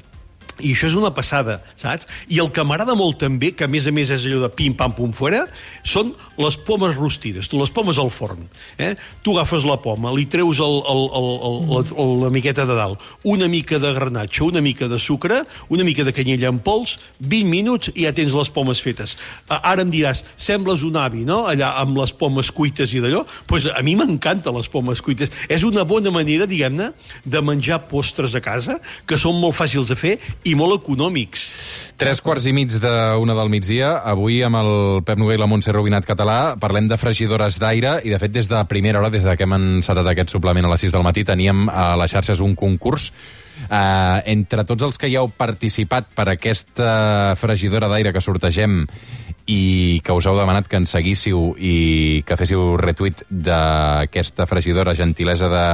I 0.62 0.72
això 0.76 0.88
és 0.88 0.96
una 0.98 1.12
passada, 1.14 1.60
saps? 1.80 2.08
I 2.30 2.40
el 2.42 2.50
que 2.54 2.64
m'agrada 2.64 2.94
molt 2.98 3.18
també, 3.22 3.52
que 3.56 3.66
a 3.66 3.70
més 3.70 3.86
a 3.86 3.92
més 3.94 4.10
és 4.14 4.26
allò 4.28 4.44
de 4.44 4.50
pim-pam-pum 4.54 5.12
fora, 5.16 5.44
són 5.84 6.14
les 6.38 6.56
pomes 6.56 6.94
rostides. 6.96 7.50
Tu 7.50 7.58
les 7.60 7.72
pomes 7.74 7.98
al 7.98 8.10
forn. 8.14 8.46
Eh? 8.78 8.94
Tu 9.22 9.34
agafes 9.36 9.66
la 9.68 9.78
poma, 9.82 10.12
li 10.14 10.26
treus 10.30 10.60
el, 10.62 10.78
el, 10.88 11.02
el, 11.18 11.28
el, 11.48 11.58
la, 11.72 12.06
la 12.24 12.30
miqueta 12.34 12.66
de 12.68 12.76
dalt, 12.78 13.02
una 13.28 13.48
mica 13.50 13.80
de 13.82 13.92
granatge, 13.96 14.42
una 14.46 14.62
mica 14.64 14.88
de 14.88 14.98
sucre, 15.02 15.42
una 15.68 15.84
mica 15.84 16.06
de 16.06 16.14
canyella 16.14 16.50
en 16.52 16.60
pols, 16.62 16.98
20 17.20 17.50
minuts 17.50 17.92
i 17.94 18.06
ja 18.06 18.14
tens 18.16 18.34
les 18.36 18.50
pomes 18.52 18.80
fetes. 18.82 19.16
Ara 19.48 19.84
em 19.84 19.92
diràs, 19.92 20.24
sembles 20.36 20.84
un 20.86 20.96
avi, 21.00 21.26
no?, 21.28 21.42
allà 21.50 21.72
amb 21.82 21.98
les 22.00 22.14
pomes 22.16 22.52
cuites 22.54 22.94
i 22.94 23.02
d'allò. 23.02 23.22
Doncs 23.22 23.48
pues 23.48 23.66
a 23.68 23.82
mi 23.84 23.94
m'encanten 23.98 24.54
les 24.56 24.68
pomes 24.72 25.02
cuites. 25.04 25.32
És 25.52 25.64
una 25.66 25.84
bona 25.88 26.12
manera, 26.14 26.46
diguem-ne, 26.48 26.92
de 27.24 27.42
menjar 27.44 27.82
postres 27.90 28.36
a 28.38 28.42
casa, 28.44 28.78
que 29.06 29.18
són 29.20 29.38
molt 29.40 29.56
fàcils 29.58 29.90
de 29.90 29.98
fer 29.98 30.14
i 30.48 30.51
i 30.52 30.58
molt 30.58 30.82
econòmics. 30.82 31.48
Tres 32.00 32.20
quarts 32.24 32.46
i 32.50 32.52
mig 32.56 32.74
d'una 32.82 33.36
del 33.38 33.50
migdia. 33.52 33.94
Avui, 34.12 34.40
amb 34.44 34.58
el 34.60 34.72
Pep 35.06 35.20
Noguer 35.20 35.38
i 35.38 35.42
la 35.42 35.48
Montse 35.50 35.72
Rubinat 35.74 36.06
Català, 36.08 36.56
parlem 36.60 36.88
de 36.90 36.98
fregidores 37.00 37.60
d'aire 37.62 37.98
i, 38.04 38.12
de 38.12 38.18
fet, 38.22 38.34
des 38.34 38.50
de 38.50 38.64
primera 38.70 39.00
hora, 39.00 39.12
des 39.12 39.24
de 39.24 39.36
que 39.36 39.46
hem 39.46 39.56
encetat 39.58 40.08
aquest 40.12 40.34
suplement 40.34 40.66
a 40.66 40.72
les 40.74 40.84
6 40.88 40.94
del 40.94 41.06
matí, 41.06 41.24
teníem 41.24 41.68
a 41.70 41.92
les 42.00 42.12
xarxes 42.12 42.44
un 42.44 42.56
concurs 42.58 43.12
Uh, 43.62 44.18
entre 44.26 44.64
tots 44.66 44.82
els 44.82 44.96
que 44.98 45.06
hi 45.06 45.14
heu 45.20 45.28
participat 45.38 46.08
per 46.16 46.24
aquesta 46.32 47.36
fregidora 47.38 47.86
d'aire 47.92 48.10
que 48.10 48.22
sortegem 48.24 48.80
i 49.46 50.00
que 50.04 50.14
us 50.14 50.26
heu 50.26 50.36
demanat 50.38 50.68
que 50.70 50.78
ens 50.80 50.92
seguíssiu 50.94 51.52
i 51.58 52.22
que 52.26 52.36
féssiu 52.38 52.76
retweet 52.80 53.24
d'aquesta 53.30 54.46
fregidora 54.46 54.94
gentilesa 54.98 55.48
de 55.50 55.64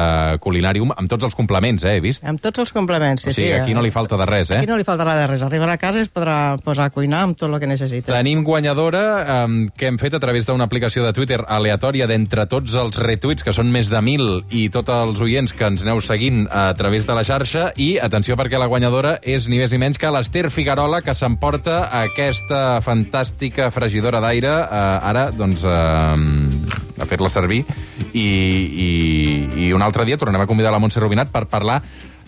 Culinarium, 0.43 0.93
amb 0.97 1.11
tots 1.11 1.29
els 1.29 1.37
complements, 1.39 1.85
eh, 1.85 1.97
he 1.99 2.05
vist? 2.05 2.25
Amb 2.25 2.41
tots 2.43 2.63
els 2.63 2.73
complements, 2.73 3.23
sí, 3.27 3.31
o 3.31 3.37
sigui, 3.37 3.51
sí. 3.53 3.59
aquí 3.61 3.77
no 3.77 3.83
li 3.85 3.93
falta 3.95 4.17
de 4.21 4.27
res, 4.29 4.53
eh? 4.53 4.61
Aquí 4.63 4.71
no 4.71 4.79
li 4.79 4.87
faltarà 4.87 5.17
de 5.19 5.27
res. 5.31 5.45
Arribarà 5.45 5.77
a 5.77 5.81
casa 5.81 6.01
i 6.01 6.07
es 6.07 6.13
podrà 6.13 6.57
posar 6.65 6.89
a 6.89 6.95
cuinar 6.95 7.25
amb 7.27 7.39
tot 7.39 7.51
el 7.51 7.59
que 7.61 7.71
necessita. 7.71 8.13
Tenim 8.13 8.45
guanyadora 8.47 9.05
um, 9.45 9.59
que 9.77 9.91
hem 9.91 9.99
fet 10.01 10.17
a 10.17 10.23
través 10.23 10.49
d'una 10.49 10.69
aplicació 10.69 11.05
de 11.05 11.13
Twitter 11.17 11.41
aleatòria 11.47 12.09
d'entre 12.11 12.47
tots 12.51 12.75
els 12.79 12.99
retuits, 13.03 13.45
que 13.45 13.55
són 13.57 13.73
més 13.75 13.91
de 13.93 14.03
mil, 14.05 14.43
i 14.51 14.69
tots 14.73 14.93
els 14.95 15.21
oients 15.25 15.53
que 15.53 15.69
ens 15.69 15.85
aneu 15.85 16.01
seguint 16.05 16.47
a 16.51 16.71
través 16.79 17.07
de 17.09 17.17
la 17.17 17.25
xarxa, 17.27 17.73
i 17.77 17.97
atenció 18.03 18.37
perquè 18.39 18.61
la 18.61 18.71
guanyadora 18.71 19.19
és 19.23 19.49
ni 19.49 19.61
més 19.61 19.73
ni 19.73 19.83
menys 19.83 20.01
que 20.01 20.11
l'Ester 20.13 20.49
Figuerola, 20.55 21.03
que 21.05 21.15
s'emporta 21.17 21.81
aquesta 22.03 22.81
fantàstica 22.85 23.58
típica 23.59 23.71
fregidora 23.73 24.21
d'aire, 24.21 24.49
eh, 24.71 25.09
ara, 25.11 25.31
doncs, 25.35 25.65
eh, 25.65 27.03
a 27.03 27.07
fer-la 27.07 27.29
servir. 27.29 27.65
I, 28.13 28.23
i, 28.23 29.67
I 29.67 29.73
un 29.73 29.83
altre 29.83 30.05
dia 30.07 30.17
tornem 30.17 30.41
a 30.41 30.47
convidar 30.47 30.71
la 30.71 30.79
Montse 30.79 31.01
Rubinat 31.01 31.33
per 31.35 31.47
parlar 31.51 31.83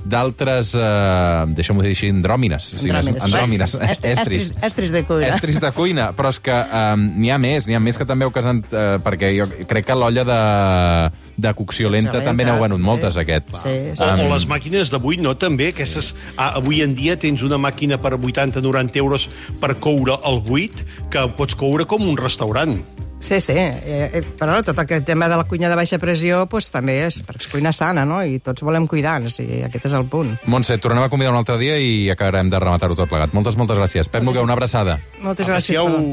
d'altres, 0.05 0.75
eh, 0.75 1.45
deixa'm-ho 1.57 1.83
dir 1.85 1.95
així, 1.95 2.11
andròmines. 2.13 2.73
Andròmines. 2.81 3.25
andròmines. 3.25 3.75
Estris. 3.75 4.19
Estris, 4.19 4.53
estris 4.63 4.93
de 4.93 5.05
cuina. 5.05 5.29
Estris 5.35 5.61
de 5.61 5.73
cuina, 5.77 6.11
però 6.17 6.33
és 6.33 6.41
que 6.41 6.55
eh, 6.55 6.97
n'hi 6.97 7.31
ha 7.31 7.39
més, 7.39 7.69
n'hi 7.69 7.77
ha 7.77 7.83
més 7.83 7.99
que 7.99 8.07
també 8.09 8.27
heu 8.29 8.35
casat, 8.35 8.73
eh, 8.73 8.99
perquè 9.05 9.33
jo 9.37 9.49
crec 9.69 9.91
que 9.91 9.99
l'olla 9.99 10.25
de, 10.27 10.41
de 11.37 11.55
cocció 11.59 11.91
lenta 11.91 12.19
Lenta, 12.19 12.25
també 12.31 12.47
n'heu 12.47 12.61
venut 12.63 12.81
moltes, 12.81 13.19
aquest. 13.21 13.53
Sí, 13.61 13.75
sí. 13.95 14.05
O, 14.05 14.11
o 14.25 14.31
les 14.33 14.47
màquines 14.51 14.93
d'avui, 14.93 15.21
no, 15.23 15.37
també, 15.39 15.71
aquestes... 15.75 16.15
Ah, 16.37 16.55
avui 16.61 16.81
en 16.85 16.95
dia 16.97 17.17
tens 17.21 17.45
una 17.47 17.59
màquina 17.61 17.99
per 18.01 18.15
80-90 18.17 19.01
euros 19.03 19.29
per 19.61 19.75
coure 19.83 20.17
el 20.27 20.41
buit, 20.47 20.85
que 21.13 21.27
pots 21.37 21.59
coure 21.59 21.87
com 21.91 22.07
un 22.09 22.19
restaurant. 22.21 22.79
Sí, 23.21 23.39
sí, 23.45 23.53
eh, 23.53 24.11
eh, 24.17 24.23
però 24.39 24.57
tot 24.65 24.79
aquest 24.81 25.05
tema 25.05 25.29
de 25.29 25.37
la 25.37 25.45
cuina 25.45 25.69
de 25.69 25.77
baixa 25.77 25.99
pressió 26.01 26.47
pues, 26.49 26.71
també 26.73 26.97
és 27.05 27.21
perquè 27.27 27.45
és 27.45 27.51
cuina 27.53 27.73
sana, 27.77 28.07
no? 28.09 28.23
I 28.25 28.41
tots 28.41 28.65
volem 28.65 28.89
cuidar, 28.89 29.19
o 29.23 29.33
sigui, 29.33 29.61
aquest 29.67 29.91
és 29.91 29.97
el 29.97 30.07
punt. 30.09 30.33
Montse, 30.51 30.79
tornem 30.81 31.05
a 31.05 31.11
convidar 31.13 31.35
un 31.35 31.39
altre 31.43 31.59
dia 31.61 31.77
i 31.79 32.09
acabarem 32.11 32.49
de 32.51 32.59
rematar-ho 32.59 32.97
tot 32.97 33.13
plegat. 33.13 33.37
Moltes, 33.37 33.61
moltes 33.61 33.77
gràcies. 33.77 34.09
Pep 34.09 34.25
Noguer, 34.25 34.43
una 34.43 34.57
abraçada. 34.57 34.97
Moltes 35.21 35.53
gràcies. 35.53 35.77
Aprecieu 35.77 36.09